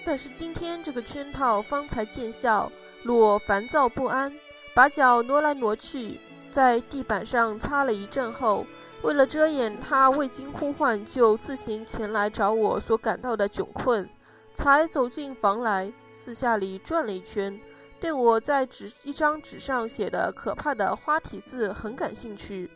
[0.04, 2.70] 但是今天这个圈套方才见效，
[3.04, 4.38] 洛烦躁不安，
[4.74, 6.20] 把脚挪来挪去，
[6.52, 8.66] 在地板上擦了一阵后，
[9.02, 14.10] 为了遮掩他未经呼唤就自行前来找我所感到的窘困，
[14.54, 17.58] 才走进房来，四下里转了一圈，
[18.02, 22.70] 对我在纸一张纸上写的可怕的花体字很感兴趣。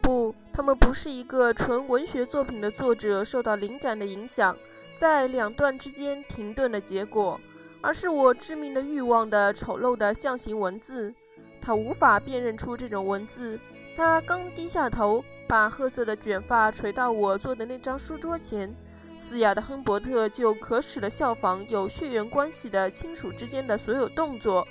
[0.00, 4.56] 不，他们不是一个纯文学作品的作者受到灵感的影响。
[4.96, 7.40] 在两段之间停顿的结果，
[7.80, 11.14] 而是我致命的欲望的丑陋的象形文字。
[11.62, 13.58] 他无法辨认出这种文字。
[13.96, 18.74] 他刚低下头，把褐色的卷发垂到我坐的那张书桌前，
[19.16, 24.66] 嘶哑的亨伯特就可耻的效仿有血缘关系的亲属之间的所有动作，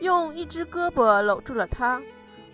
[0.00, 2.00] 用一只胳膊搂住了他。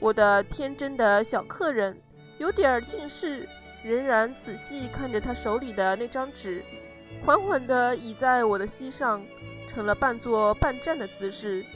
[0.01, 2.01] 我的天真的小客人
[2.39, 3.49] 有点近视，
[3.83, 6.65] 仍然仔细看着他手里的那张纸。
[7.27, 9.21] 缓缓地倚在我的膝上，
[9.67, 11.67] 成了半坐半站的姿势。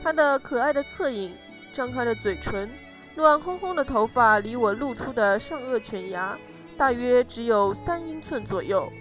[0.00, 1.36] 他的可爱的侧影，
[1.72, 2.70] 张开了嘴唇，
[3.16, 6.38] 乱哄哄的头发离我露出的上颚犬牙
[6.76, 8.92] 大约只有三英寸左右。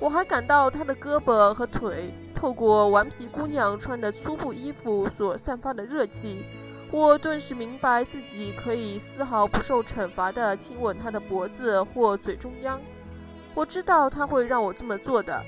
[0.00, 6.44] 我还感到他的胳膊和腿透过顽皮姑娘穿的粗布衣服所散发的热气。
[6.96, 12.80] 我顿时明白自己可以丝毫不受惩罚地亲吻他的脖子或嘴中央。
[13.52, 15.44] 我知道他会让我这么做的，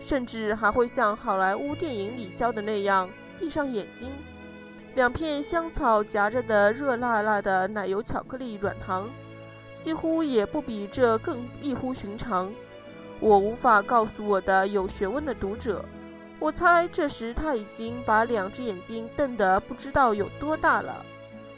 [0.00, 3.08] 甚至还会像好莱坞电影里教的那样
[3.38, 4.10] 闭上眼睛。
[4.96, 9.08] 两片香草夹着的热辣辣的奶油巧克力软糖，
[9.72, 12.52] 几乎也不比这更异乎寻常。
[13.20, 15.84] 我无法告诉我的有学问的读者，
[16.38, 21.04] 我猜这时他已经把两只眼睛瞪得不知道有多大了。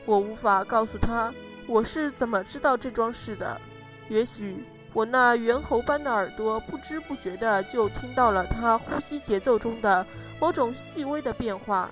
[0.06, 1.32] 我无法告诉他
[1.66, 3.60] 我是怎么知道这桩事的，
[4.08, 4.64] 也许。
[4.92, 10.04] 我那猿猴般的耳朵不知不觉地就听到了他呼吸节奏中的
[10.40, 11.88] 某种细微的变化，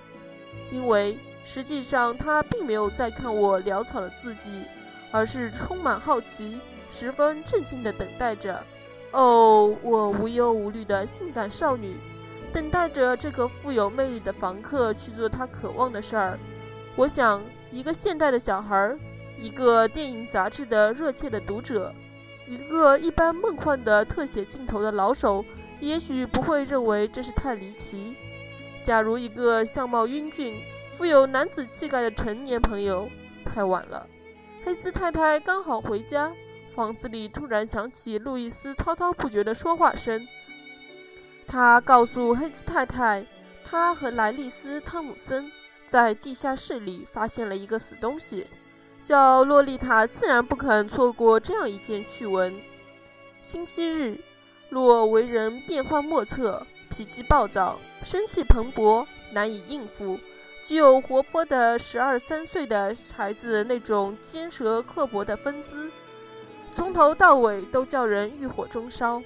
[0.72, 4.64] 因为实际上他并没有在看我潦草的字迹，
[5.12, 8.64] 而是充满好奇、十分镇静地等待着。
[9.12, 11.96] 哦，我无忧无虑的性感少女，
[12.52, 16.38] 等待着这个富有魅力的房客去做他渴望的事儿。
[16.96, 18.98] 我想，一个现代的小孩儿，
[19.38, 21.94] 一个电影杂志的热切的读者。
[22.46, 25.44] 一个一般梦幻的特写镜头的老手，
[25.80, 28.16] 也许不会认为这是太离奇。
[28.82, 30.54] 假如一个相貌英俊、
[30.92, 33.10] 富有男子气概的成年朋友，
[33.44, 34.08] 太晚了。
[34.64, 36.32] 黑斯太太刚好回家，
[36.74, 40.26] 房子里突然响起路易斯滔滔不绝的说话声。
[41.48, 43.26] 他告诉黑兹太太，
[43.64, 45.50] 他和莱利斯·汤姆森
[45.86, 48.46] 在地下室里发现了一个死东西。
[48.98, 52.60] 小洛丽塔自然不肯错过这样一件趣闻。
[53.40, 54.20] 星期日，
[54.68, 60.18] 洛为人变幻莫测，脾气暴躁，生气蓬勃，难以应付，
[60.62, 65.90] 具有活泼的十二三岁的孩子那种尖舌刻薄的风姿，
[66.72, 69.22] 从头到尾都叫人欲火中烧。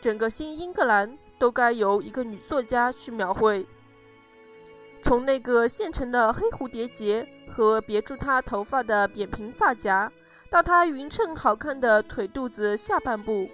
[0.00, 3.66] 整个新英格兰都该由一个女作家去描绘。
[5.02, 10.10] 从那个现成的黑蝴蝶结和别住她头发的扁平发夹，
[10.50, 13.48] 到她匀称好看的腿肚子下半部，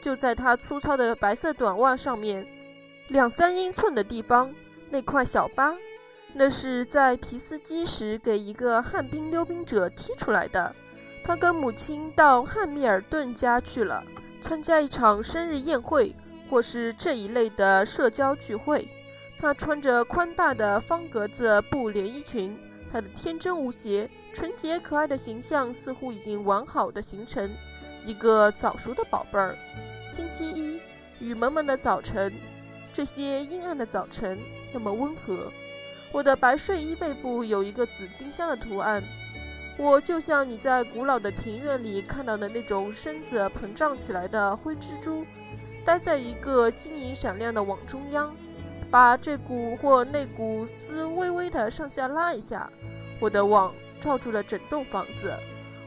[0.00, 2.46] 就在她粗糙的白色短袜上面
[3.08, 4.54] 两三英寸的地方
[4.90, 5.76] 那块小疤，
[6.34, 10.74] 那是在皮斯基时给一个旱冰溜冰者踢出来的。
[11.24, 14.04] 他跟母亲到汉密尔顿家去了，
[14.40, 16.16] 参加一场生日宴会
[16.52, 18.86] 或是这一类的社交聚会。
[19.38, 22.54] 她穿着宽大的方格子布连衣裙，
[22.90, 27.50] 她的天真无邪、纯洁可爱的形象似乎已经完好的形成
[28.04, 29.56] 一个早熟的宝贝儿。
[30.10, 30.78] 星期一，
[31.20, 32.30] 雨蒙蒙的早晨，
[32.92, 34.38] 这些阴暗的早晨
[34.74, 35.50] 那么温和。
[36.12, 39.02] 我的白睡衣背部有一个紫丁香的图案，
[39.78, 45.24] 我就像你在古老的庭院里看到的那种身子膨胀起来的灰蜘蛛，
[45.84, 48.34] 待在一个晶莹闪亮的网中央。
[48.90, 52.70] 把这股或那股丝微微的上下拉一下，
[53.20, 55.34] 我的网罩住了整栋房子。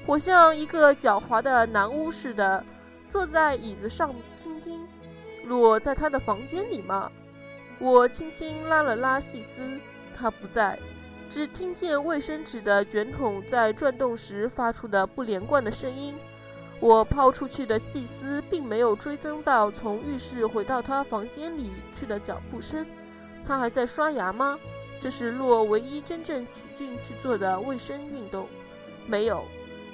[0.07, 2.65] 我像一个狡猾的男巫似的
[3.07, 4.87] 坐在椅子上倾听。
[5.47, 7.11] 我在他的房间里吗？
[7.77, 9.79] 我轻轻拉了拉细丝，
[10.15, 10.79] 他不在，
[11.29, 16.15] 只听见卫生纸的卷筒在转动时发出的不连贯的声音。
[16.79, 22.85] 我抛出去的细丝并没有追踪到从浴室回到他房间里去的脚步声。
[23.45, 24.59] 他还在刷牙吗？
[24.99, 28.47] 这是洛唯一真正起劲去做的卫生运动。
[29.07, 29.45] 没有，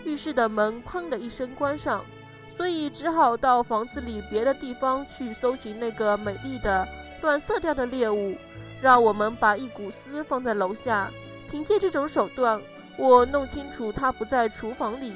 [0.05, 2.05] 浴室的门砰的一声关上，
[2.49, 6.87] 所以只好到房子里别的地方去搜寻那个美丽的
[7.21, 8.35] 暖色调的猎物。
[8.81, 11.11] 让我们把一股丝放在楼下。
[11.49, 12.61] 凭借这种手段，
[12.97, 15.13] 我弄清楚他不在厨房里。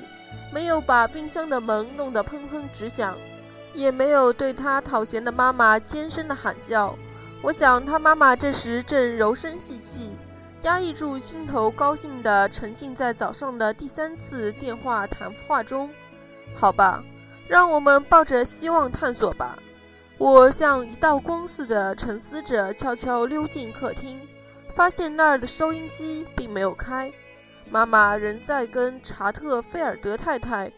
[0.56, 3.18] 没有把冰箱的门弄得砰砰直响，
[3.74, 6.98] 也没有对他讨嫌的妈妈尖声的喊叫。
[7.42, 10.18] 我想他妈妈这时正柔声细气，
[10.62, 15.90] 压抑住心头高兴的沉浸在早上的第三次电话谈话中。
[16.56, 17.04] 好吧，
[17.50, 19.60] 让我们抱着希望探索吧。
[20.18, 24.22] 我像一道光似的沉思着，悄悄溜进客厅，
[24.74, 27.12] 发现那儿的收音机并没有开。
[27.70, 30.72] 妈妈仍在跟查特菲尔德太太，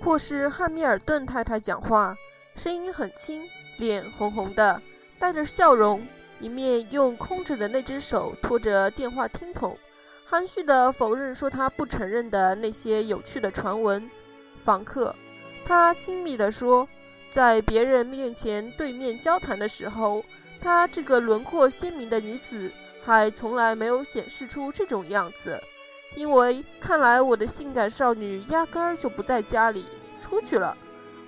[0.00, 2.16] 或是汉密尔顿太太讲话，
[2.54, 4.82] 声音很轻，脸红红的，
[5.18, 6.06] 带着笑容，
[6.40, 9.78] 一面用空着的那只手托着电话听筒，
[10.26, 14.10] 含蓄地否认说他不承认的那些有趣的传闻。
[14.60, 15.14] 房客，
[15.64, 16.88] 他亲密地说，
[17.30, 20.24] 在别人面前对面交谈的时候，
[20.60, 22.70] 她这个轮廓鲜明的女子
[23.02, 25.60] 还从来没有显示出这种样子。
[26.14, 29.86] 因为看来我的性感少女压根儿就不在家里，
[30.20, 30.76] 出去了。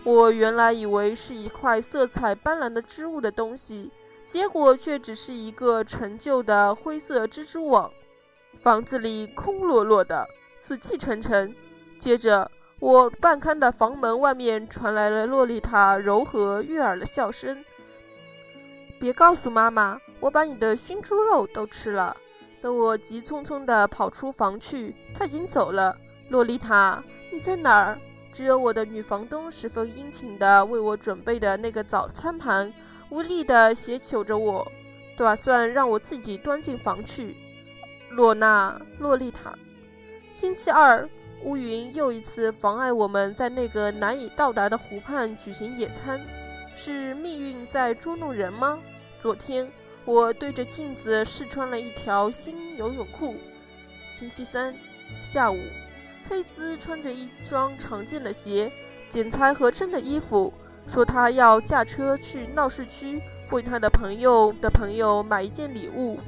[0.05, 3.91] 我原来以为是一块色彩斑斓的织物的东西，
[4.27, 7.91] 结果却只是一个陈旧的灰色蜘蛛网。
[8.61, 11.55] 房子里空落落的，死气沉沉。
[11.99, 17.65] 接着，我半开的房门外面传来了洛丽塔柔和悦耳的笑声
[19.01, 22.17] ：“别告诉妈妈，我把你的熏猪肉都吃了。”
[22.65, 25.95] 等我急匆匆地跑出房去，他已经走了。
[26.31, 27.99] 洛丽塔，你在哪儿？
[28.33, 32.73] 只有我的女房东十分殷勤地为我准备的那个早餐盘，
[33.11, 34.67] 无力地斜求着我，
[35.15, 37.37] 打算让我自己端进房去。
[38.13, 39.59] 洛娜，洛丽塔。
[40.33, 41.07] 星期二，
[41.43, 46.19] 乌云又一次妨碍我们在那个难以到达的湖畔举行野餐。
[46.75, 48.79] 是命运在捉弄人吗？
[49.21, 49.71] 昨天。
[50.07, 53.37] 我对着镜子试穿了一条新游泳裤。
[54.13, 54.75] 星期三
[55.23, 55.59] 下午，
[56.29, 58.71] 黑兹穿着一双常见的鞋，
[59.09, 60.53] 剪裁合身的衣服，
[60.87, 63.21] 说他要驾车去闹市区
[63.51, 66.19] 为他的朋友的朋友买一件礼物，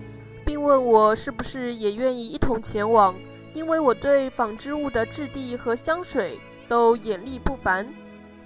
[0.44, 3.14] 并问我是不是也愿意一同前往，
[3.54, 6.38] 因为我对纺织物的质地和香水
[6.68, 7.94] 都眼力不凡。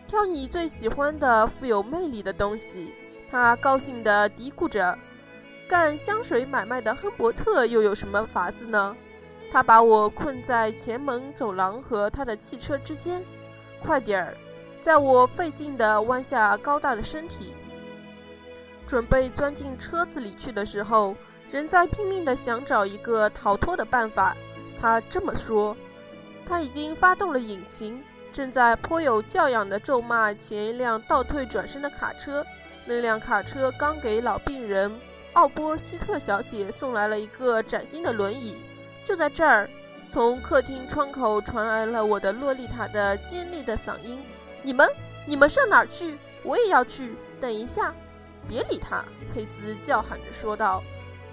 [0.07, 2.93] 挑你最喜欢的富有魅力的东西，
[3.31, 4.99] 他高兴地嘀咕着。
[5.71, 8.97] 干香水买卖的亨伯特又有什么法子呢？
[9.53, 13.25] 他把我困在前门走廊和他的汽车之间。
[13.81, 14.37] 快点儿！
[14.81, 17.55] 在我费劲地弯下高大的身体，
[18.85, 21.14] 准备钻进车子里去的时候，
[21.53, 24.37] 仍在拼命地想找一个逃脱的办法。
[24.81, 25.77] 他这么说。
[26.45, 28.03] 他已经发动了引擎，
[28.33, 32.45] 正在颇有教养地咒骂前一辆倒退转身的卡车。
[32.87, 34.93] 那辆卡车刚给老病人
[35.35, 38.62] 奥波希特小姐送来了一个崭新的轮椅。
[39.05, 39.70] 就在这儿，
[40.09, 44.20] 从客厅窗口传来了我的洛丽塔的尖利的嗓音
[44.62, 44.89] ：“你们，
[45.26, 46.18] 你们上哪儿去？
[46.43, 47.14] 我也要去。
[47.41, 47.95] 等一下，
[48.49, 50.83] 别理他。”佩兹叫喊着说道，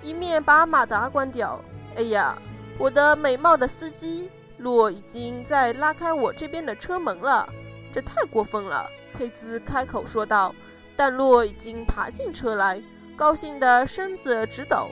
[0.01, 1.59] 一面把马达关掉。
[1.97, 2.41] “哎呀，
[2.77, 7.47] 我的美貌的司机！”洛已经在拉开我这边的车门了，
[7.91, 8.89] 这太过分了。
[9.17, 10.53] 佩兹开口说道。
[10.99, 12.81] 但洛已经爬进车来，
[13.17, 14.91] 高兴的身子直抖。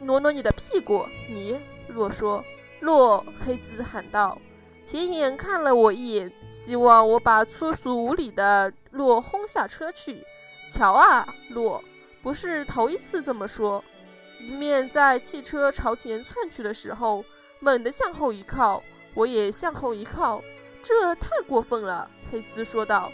[0.00, 1.60] 挪挪你的屁股，你。
[1.88, 2.42] 洛说。
[2.80, 4.40] 洛，黑兹喊道，
[4.86, 10.24] 斜眼看了我一眼，希望我把粗俗无礼的洛轰下车去。
[10.66, 11.84] 瞧啊，洛，
[12.22, 13.84] 不是头一次这么说。
[14.40, 17.22] 一面在汽车朝前窜去的时候，
[17.58, 18.82] 猛地向后一靠，
[19.12, 20.42] 我也向后一靠。
[20.82, 23.12] 这太过分了，黑兹说道。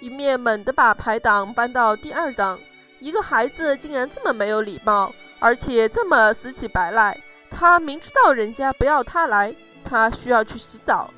[0.00, 2.58] 一面猛地把排挡搬到第二档。
[3.00, 7.20] 一个孩子竟然这么没有礼貌，而且这么死乞白赖。
[7.50, 11.10] 他明知道人家不要他来，他需要去洗澡。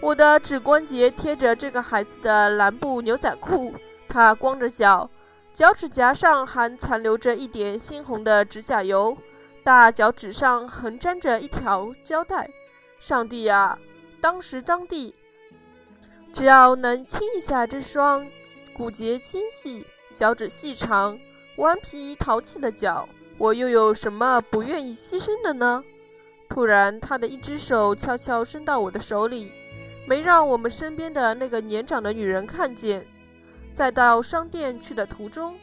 [0.00, 3.74] 我的指关节贴着这个孩子的蓝布牛仔裤，
[4.08, 5.10] 他光着脚，
[5.52, 9.16] 脚趾甲上还残留着一点猩红的指甲油，
[9.64, 12.50] 大脚趾上横粘着一条胶带。
[12.98, 13.78] 上帝啊！
[14.20, 15.14] 当时当地。
[16.32, 18.26] 只要能亲一下这双
[18.76, 19.86] 骨节纤细、
[20.16, 21.20] 脚趾细长、
[21.56, 23.06] 顽皮淘气的脚，
[23.36, 25.84] 我又有什么不愿意牺牲的呢？
[26.48, 29.52] 突然，他的一只手悄悄伸到我的手里，
[30.06, 33.06] 没让我们身边的那个年长的女人看见。
[33.74, 35.58] 在到商店去的途中，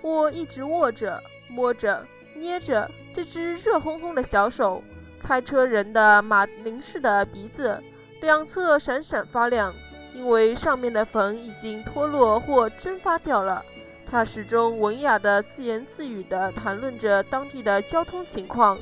[0.00, 2.06] 我一直握着、摸着、
[2.36, 4.84] 捏着这只热烘烘的小手。
[5.18, 7.82] 开车人的马铃似的鼻子
[8.20, 9.74] 两侧闪闪发亮。
[10.14, 13.64] 因为上面的粉已经脱落或蒸发掉了，
[14.12, 18.78] 他始终文雅的自言自语地谈论着当地的交通情况，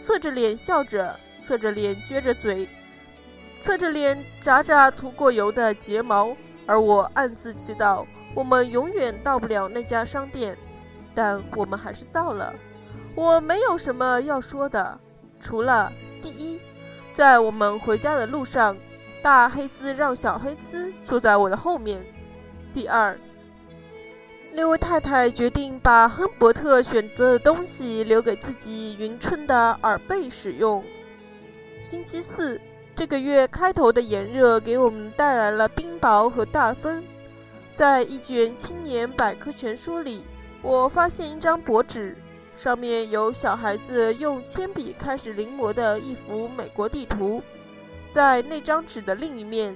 [0.00, 2.68] 侧着脸笑着，侧着脸撅着嘴，
[3.60, 8.04] 侧着脸眨眨涂过油的睫毛，而我暗自祈祷，
[8.34, 10.58] 我们永远到不了那家商店，
[11.14, 12.52] 但我们还是到了。
[13.14, 14.98] 我没有什么要说的，
[15.38, 16.60] 除了第一，
[17.12, 18.76] 在我们回家的路上。
[19.22, 22.04] 大黑兹让小黑兹坐在我的后面。
[22.72, 23.16] 第二，
[24.54, 30.84] 那位太太决定把亨伯特选择的东西留给自己匀称的耳背使用。
[31.82, 32.60] 星期四，
[32.94, 37.02] 这个月开头的炎热给我们带来了冰雹和大风。
[37.72, 40.22] 在一卷青年百科全书里，
[40.60, 42.14] 我发现一张薄纸，
[42.54, 47.42] 上面有小孩子用铅笔开始临摹的一幅美国地图。
[48.10, 49.74] 在那张纸的另一面，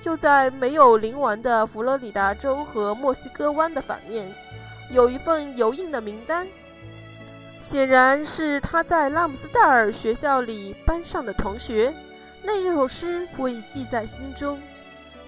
[0.00, 4.32] 就在没有淋完的佛罗里达州和墨西哥湾的反面，
[4.90, 6.46] 有一份油印的名单，
[7.60, 11.92] 显然是他在拉姆斯戴尔学校里班上的同学。
[12.42, 14.60] 那首诗我已记在心中：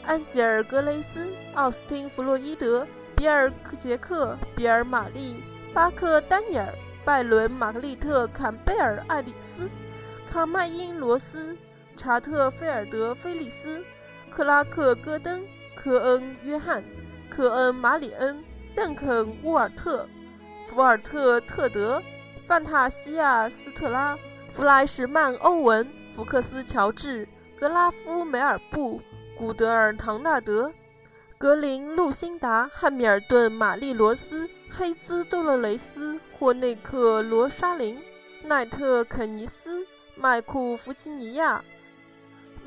[0.04, 5.42] 安吉尔·格雷斯、奥斯汀·弗洛伊德、比尔·杰克、比尔·玛丽、
[5.74, 6.72] 巴克·丹尼尔、
[7.04, 9.68] 拜伦·玛格丽特、坎贝尔·爱丽丝、
[10.30, 11.56] 卡麦因·罗斯。
[11.96, 13.84] 查特菲尔德、菲利斯、
[14.30, 16.84] 克拉克、戈登、科恩、约翰、
[17.28, 18.42] 科恩、马里恩、
[18.76, 20.08] 邓肯、沃尔特、
[20.64, 22.00] 福尔特、特德、
[22.44, 24.16] 范塔西亚、斯特拉、
[24.52, 27.28] 弗莱什曼、欧文、福克斯、乔治、
[27.58, 29.02] 格拉夫、梅尔布、
[29.36, 30.72] 古德尔、唐纳德、
[31.36, 38.00] 格林、路辛达、汉密尔顿、玛丽罗斯、黑兹、多勒雷斯、霍内克、罗莎琳、
[38.44, 41.64] 奈特、肯尼斯、麦库、弗吉尼亚。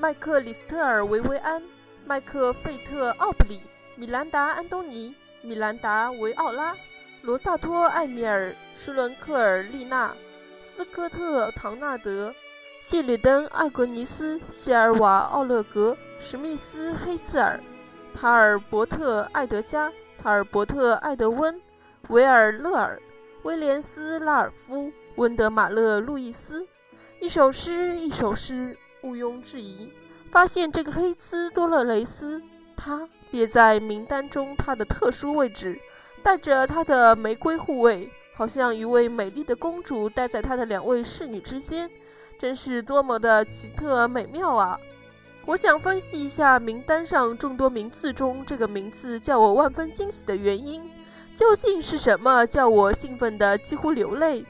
[0.03, 1.63] 麦克里斯特尔维维安、
[2.05, 3.61] 麦克费特奥布里、
[3.95, 6.75] 米兰达安东尼、米兰达维奥拉、
[7.21, 10.13] 罗萨托艾米尔、施伦克尔丽娜、
[10.61, 12.35] 斯科特唐纳德、
[12.81, 17.63] 谢里登艾格尼斯、谢尔瓦奥勒格、史密斯黑兹尔、
[18.13, 19.89] 塔尔伯特艾德加、
[20.21, 21.61] 塔尔伯特艾德温、
[22.09, 23.01] 维尔勒尔、
[23.43, 26.67] 威廉斯拉尔夫、温德马勒路易斯。
[27.21, 28.77] 一首诗，一首诗。
[29.03, 29.89] 毋庸置疑，
[30.31, 32.41] 发现这个黑兹多勒雷斯，
[32.75, 35.79] 他列在名单中，他的特殊位置，
[36.23, 41.89] 带着他的玫瑰护卫，好像一位美丽的公主待在他的两位侍女之间，
[42.39, 44.79] 真是多么的奇特美妙啊！
[45.45, 50.89] 我想分析一下名单上众多名字中，这个名字叫我万分惊喜的原因，
[51.35, 54.45] 究竟是什么叫我兴奋的几乎流泪？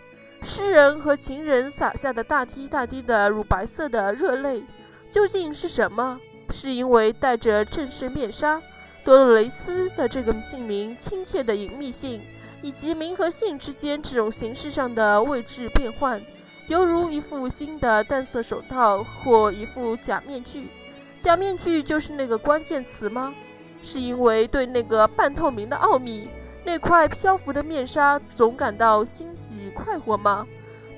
[0.46, 4.66] 诗人和情人洒下的大滴大滴的乳白色的热泪，
[5.10, 6.20] 究竟是什么？
[6.50, 8.62] 是因为戴着正式面纱。
[9.06, 12.22] 多洛雷斯的这个姓名亲切的隐秘性，
[12.62, 16.22] 以及名和姓之间这种形式上的位置变换，
[16.68, 20.70] 犹如一副新的淡色手套或一副假面具。
[21.18, 23.34] 假面具就是那个关键词吗？
[23.82, 26.30] 是因为对那个半透明的奥秘，
[26.66, 30.48] 那块漂浮的面纱总感到欣喜快活吗？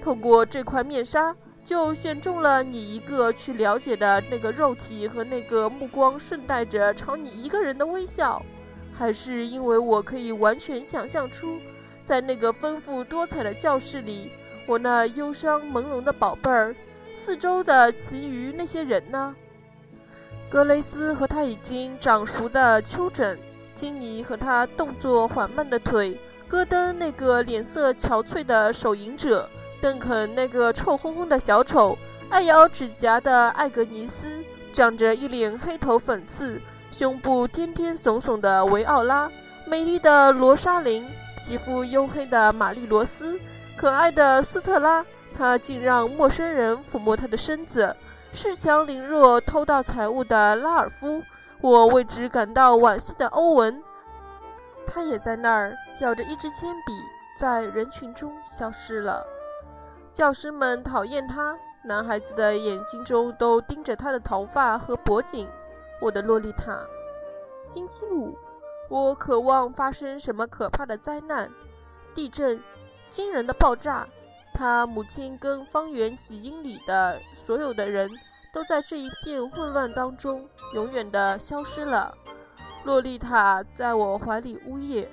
[0.03, 1.35] 透过这块面纱。
[1.65, 8.45] 就选中了你一个去了解的那个肉体和那个目光，顺带着朝你一个人的微笑，
[8.93, 11.57] 还是因为我可以完全想象出，
[12.03, 14.31] 在那个丰富多彩的教室里，
[14.67, 16.75] 我那忧伤朦胧的宝贝儿，
[17.15, 19.35] 四周的其余那些人呢？
[20.51, 23.39] 格雷斯和他已经长熟的丘疹，
[23.75, 29.47] 金尼和他动作缓慢的腿，戈登那个脸色憔悴的手淫者。
[29.81, 31.95] 邓肯那个臭烘烘的小丑，
[32.29, 36.59] 爱咬指甲的艾格尼斯，长着一脸黑头粉刺、
[36.89, 39.29] 胸部颠颠耸耸的维奥拉，
[39.65, 41.07] 美丽的罗莎琳，
[41.45, 43.39] 皮肤黝黑的玛丽罗斯，
[43.77, 45.05] 可爱的斯特拉，
[45.37, 47.95] 他竟让陌生人抚摸他的身子，
[48.33, 51.21] 恃强凌弱偷盗财物的拉尔夫，
[51.61, 53.83] 我为之感到惋惜的欧文，
[54.85, 56.93] 他也在那儿咬着一支铅笔，
[57.37, 59.25] 在人群中消失了。
[60.13, 65.49] 教师们讨厌他，男孩子的眼睛中都盯着他的头发和脖颈。
[66.01, 66.85] 我的洛丽塔。
[67.65, 68.37] 星期五，
[68.89, 71.51] 我渴望发生什么可怕的灾难，
[72.13, 72.61] 地震，
[73.09, 74.07] 惊人的爆炸。
[74.53, 78.09] 他母亲跟方圆几英里的所有的人
[78.55, 82.17] 都在这一片混乱当中永远的消失了。
[82.85, 85.11] 洛丽塔在我怀里呜咽。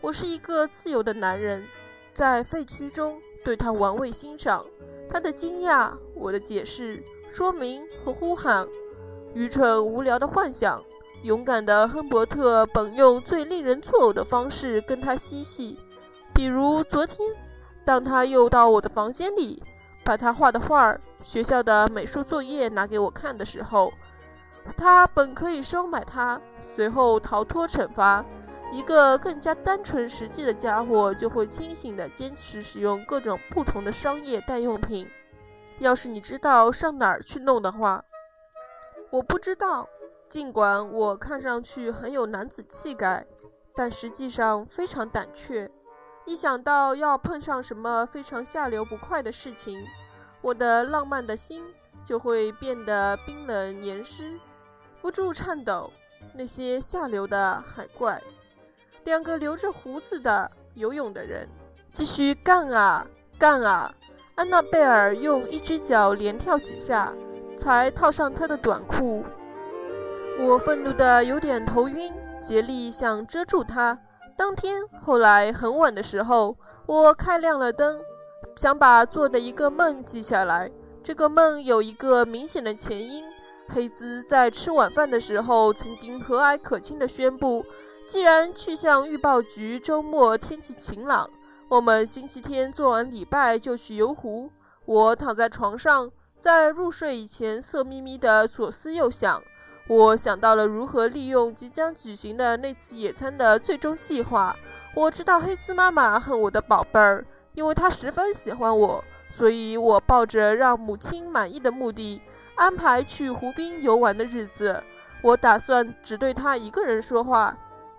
[0.00, 1.66] 我是一个自由的男人，
[2.12, 3.18] 在废墟中。
[3.44, 4.64] 对她玩味欣赏，
[5.08, 8.68] 她的惊讶，我的解释、说明和呼喊，
[9.34, 10.80] 愚蠢无聊的幻想。
[11.24, 15.80] 勇敢的亨伯特本用最令人作呕的方式跟他嬉戏，
[16.32, 17.28] 比如昨天，
[17.84, 19.62] 当他又到我的房间里，
[20.04, 23.92] 把他画的画儿、学校的美术作业拿给我看的时候，
[24.76, 28.24] 他本可以收买他，随后逃脱惩罚。
[28.70, 35.08] 一个更加单纯实际的家伙就会清醒地坚持使用各种不同的商业代用品。
[35.78, 38.04] 要是你知道上哪儿去弄的话，
[39.10, 39.88] 我不知道。
[40.28, 43.26] 尽管我看上去很有男子气概，
[43.76, 45.70] 但实际上非常胆怯。
[46.26, 49.86] 一想到要碰上什么非常下流不快的事情，
[50.40, 51.62] 我的浪漫的心
[52.02, 54.38] 就会变得冰冷黏湿，
[55.02, 55.92] 不住颤抖。
[56.32, 58.22] 那些下流的海怪。
[59.04, 61.46] 两个留着胡子的游泳的人
[61.92, 63.06] 继续干啊
[63.38, 63.92] 干啊！
[64.34, 67.12] 安娜贝尔用一只脚连跳几下，
[67.56, 69.22] 才套上她的短裤。
[70.38, 73.98] 我愤怒的有点头晕，竭力想遮住她。
[74.36, 76.56] 当天后来很晚的时候，
[76.86, 78.00] 我开亮了灯，
[78.56, 80.72] 想把做的一个梦记下来。
[81.04, 83.24] 这个梦有一个明显的前因：
[83.68, 87.64] 黑兹在吃晚饭的时候曾经和蔼可亲地宣布。
[88.08, 91.30] 既然去向预报局，周末天气晴朗，
[91.68, 94.50] 我们星期天做完礼拜就去游湖。
[94.84, 99.42] 我躺在床上，在入睡以前色眯眯的左思右想。
[99.86, 104.56] 我想到了如何利用即将举行的那次野餐的最终计划。
[104.94, 112.22] 我知道黑兹妈妈恨我的宝贝儿，因为她十分喜欢我，所以我抱着让母亲满意的目的，
[112.54, 114.82] 安排去湖边游玩的日子。
[115.22, 117.56] 我打算只对她一个人说话。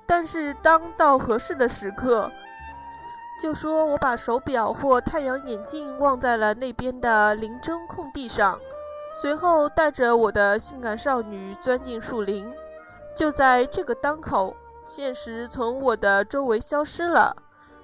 [0.07, 2.31] 但是当到合适的时刻，
[3.41, 8.59] 就说我把手表或太阳眼镜忘在了那边的林中空地上，
[9.20, 12.51] 随后带着我的性感少女钻进树林。
[13.16, 17.38] 就在这个当口，现实从我的周围消失了，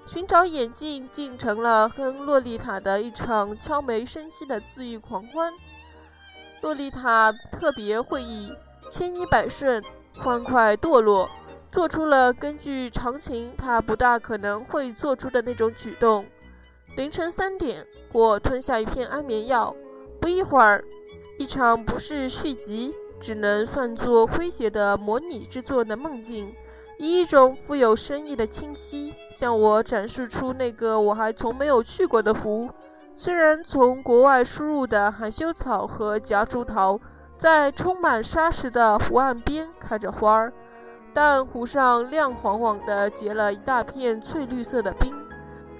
[0.04, 5.54] 寻找眼镜竟成了跟洛丽塔的一场悄没声息的自愈狂欢。
[6.60, 8.54] 洛丽塔特别会议，
[8.90, 9.82] 千依百顺，
[10.18, 11.30] 欢快堕落。
[11.70, 16.26] 做出了根据常情她不大可能会做出的那种举动。
[16.94, 19.74] 凌晨三点，我吞下一片安眠药。
[20.20, 20.84] 不一会儿，
[21.38, 26.54] 一场不是续集，只能算作诙谐的模拟制作的梦境，
[26.98, 32.70] 以一种富有深意的清晰，向我展示出那个我还从没有去过的湖。
[33.14, 37.00] 虽然从国外输入的含羞草和夹竹桃
[37.36, 40.52] 在充满沙石的湖岸边开着花儿。
[41.14, 45.14] 但湖上亮晃晃地结了一大片翠绿色的冰，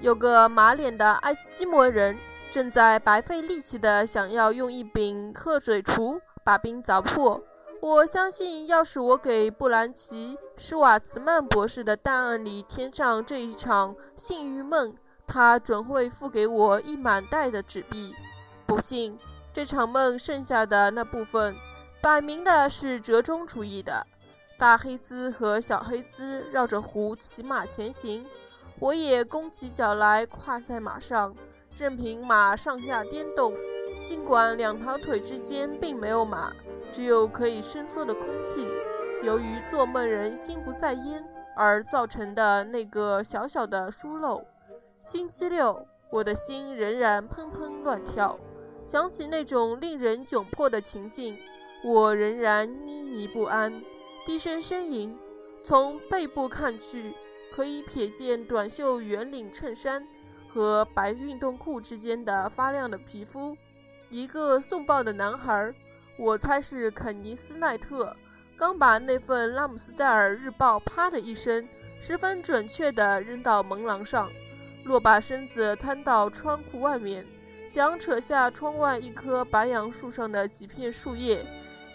[0.03, 2.18] 有个马脸的爱斯基摩人
[2.53, 7.40] 正在白费力气地想要用一柄鹤嘴锄把冰凿破。
[7.80, 14.94] 我相信，要是我给布兰奇·施瓦茨曼博士的档案里添上这一场性欲梦，
[15.26, 18.14] 他准会付给我一满袋的纸币。
[18.66, 19.18] 不幸，
[19.55, 21.57] 这场梦剩下的那部分，
[22.03, 24.07] 摆明的是折中主义的。
[24.59, 28.26] 大黑兹和小黑兹绕着湖骑马前行，
[28.78, 31.34] 我也弓起脚来，跨在马上，
[31.78, 33.54] 任凭马上下颠动。
[34.00, 36.52] 尽管两条腿之间并没有马。
[36.90, 38.68] 只有可以伸缩的空气，
[39.22, 41.24] 由于做梦人心不在焉
[41.56, 44.44] 而造成的那个小小的疏漏。
[45.02, 48.38] 星期六，我的心仍然砰砰乱跳，
[48.84, 51.38] 想起那种令人窘迫的情境，
[51.82, 53.80] 我仍然妮妮不安，
[54.26, 55.18] 低声呻吟。
[55.64, 57.14] 从背部看去，
[57.54, 60.06] 可以瞥见短袖圆领衬衫
[60.53, 63.57] 和白运动裤之间的发亮的皮肤。
[64.11, 65.72] 一个送报的男孩。
[66.18, 68.14] 我猜是肯尼斯·奈特
[68.55, 71.66] 刚把那份《拉姆斯戴尔日报》啪的一声，
[71.98, 74.30] 十分准确地扔到门廊上，
[74.84, 77.26] 若把身子瘫到窗户外面，
[77.66, 81.46] 想扯下窗外一棵白杨树上的几片树叶，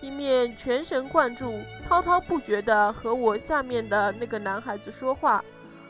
[0.01, 5.45] 一面全神贯注、滔滔不绝地和我下面的那个男孩子说话。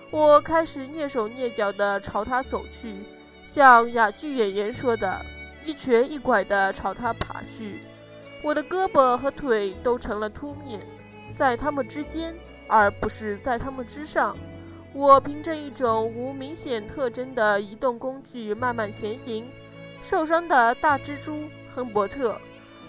[0.10, 3.06] 我开始蹑手蹑脚地朝他走去，
[3.44, 5.26] 像哑剧演员说的，
[5.66, 7.82] 一瘸一拐地朝他爬去。
[8.42, 10.80] 我的胳膊和腿都成了凸面，
[11.36, 12.34] 在它们之间，
[12.68, 14.38] 而不是在它们之上。
[14.94, 19.50] 我凭着一种无明显特征的移动工具慢慢前行。
[20.02, 22.40] 受伤的大蜘蛛亨伯特，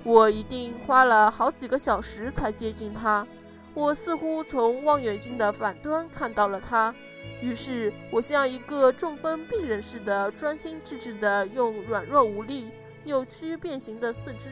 [0.04, 3.26] 我一定花了好几个小时才接近他。
[3.74, 6.94] 我似乎从望远镜的反端看到了他，
[7.40, 12.70] 于是我像一个中风病人似的，专心致志地用软弱无力、
[13.04, 14.50] 扭曲变形的四肢。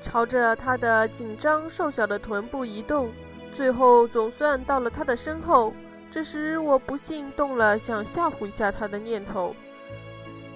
[0.00, 3.12] 朝着他的紧张瘦小的臀部移动，
[3.50, 5.74] 最后总算到了他的身后。
[6.10, 9.54] 这时，我不幸动了想吓唬一下他的念头，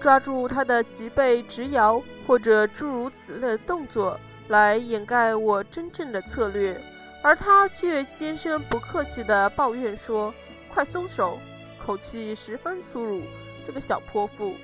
[0.00, 4.18] 抓住他的脊背直摇，或者诸如此类的动作
[4.48, 6.80] 来掩盖我真正的策略，
[7.22, 10.32] 而他却尖声不客气地抱怨说
[10.72, 11.38] ：“快松手！”
[11.84, 13.22] 口气十分粗鲁。
[13.66, 14.54] 这个小泼妇，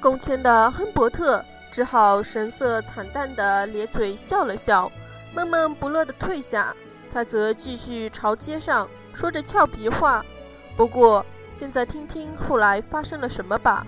[0.00, 1.44] 工签的亨伯特。
[1.68, 4.90] 只好神色惨淡地咧嘴笑了笑，
[5.34, 6.74] 闷闷不乐地退下。
[7.12, 10.24] 他则继续朝街上说着俏皮话。
[10.76, 13.86] 不过，现在听听后来发生了什么吧。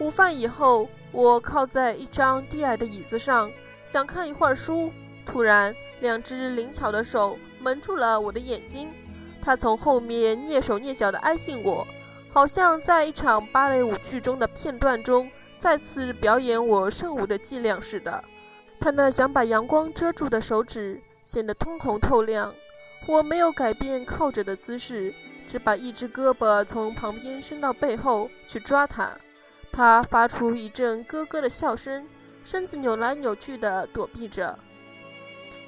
[0.00, 3.50] 午饭以后，我靠在一张低矮的椅子上，
[3.84, 4.92] 想看一会儿书。
[5.24, 8.90] 突然，两只灵巧的手蒙住了我的眼睛。
[9.42, 11.86] 他从后面蹑手蹑脚地挨近我，
[12.30, 15.30] 好像在一场芭蕾舞剧中的片段中。
[15.58, 18.24] 再次表演我圣舞的伎俩似的，
[18.80, 22.54] 他那想把阳光遮住的手指显得通红透亮。
[23.06, 25.14] 我没有改变靠着的姿势，
[25.46, 29.10] 只把一只胳膊从旁边伸到背后去抓他。
[29.70, 32.08] 他发出一阵咯咯的笑声，
[32.42, 34.58] 身子扭来扭去地躲避着。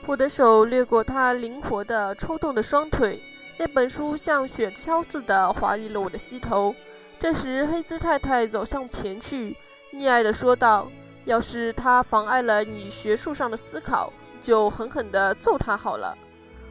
[0.06, 3.22] 我的手掠过他灵活的抽动的双腿，
[3.64, 6.74] 那本书像雪橇似的滑离了我的膝头。
[7.20, 9.56] 这时，黑兹太太走向前去。
[9.92, 10.90] 溺爱地说道
[11.24, 16.18] ：“要是他妨碍了你学术上的思考，就狠狠地揍他好了。”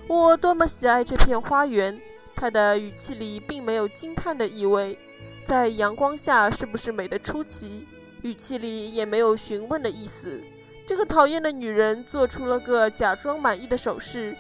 [0.09, 2.01] 我多么喜爱这片花园！
[2.35, 4.99] 他的语气里并没有惊叹的意味，
[5.45, 7.87] 在阳光下是不是美得出奇？
[8.21, 10.41] 语气里也没有询问的意思。
[10.85, 14.35] 这个讨厌的女人做出了个假装满意的手势，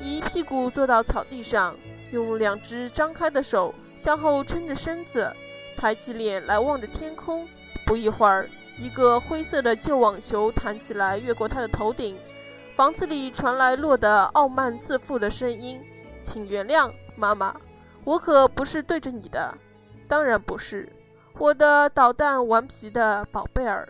[0.00, 1.76] 一屁股坐到草地上，
[2.12, 5.34] 用两只张开的手向后撑着身子，
[5.76, 7.48] 抬起脸来望着天空。
[7.86, 8.48] 不一会儿，
[8.78, 12.18] 一个灰色的旧网球弹起来，越过他的头顶。
[12.74, 15.82] 房子里传来洛的傲慢自负的声音
[16.24, 17.54] ：“请原谅，妈妈，
[18.04, 19.54] 我可不是对着你的，
[20.08, 20.90] 当然不是，
[21.38, 23.88] 我的捣蛋顽皮的宝贝儿。”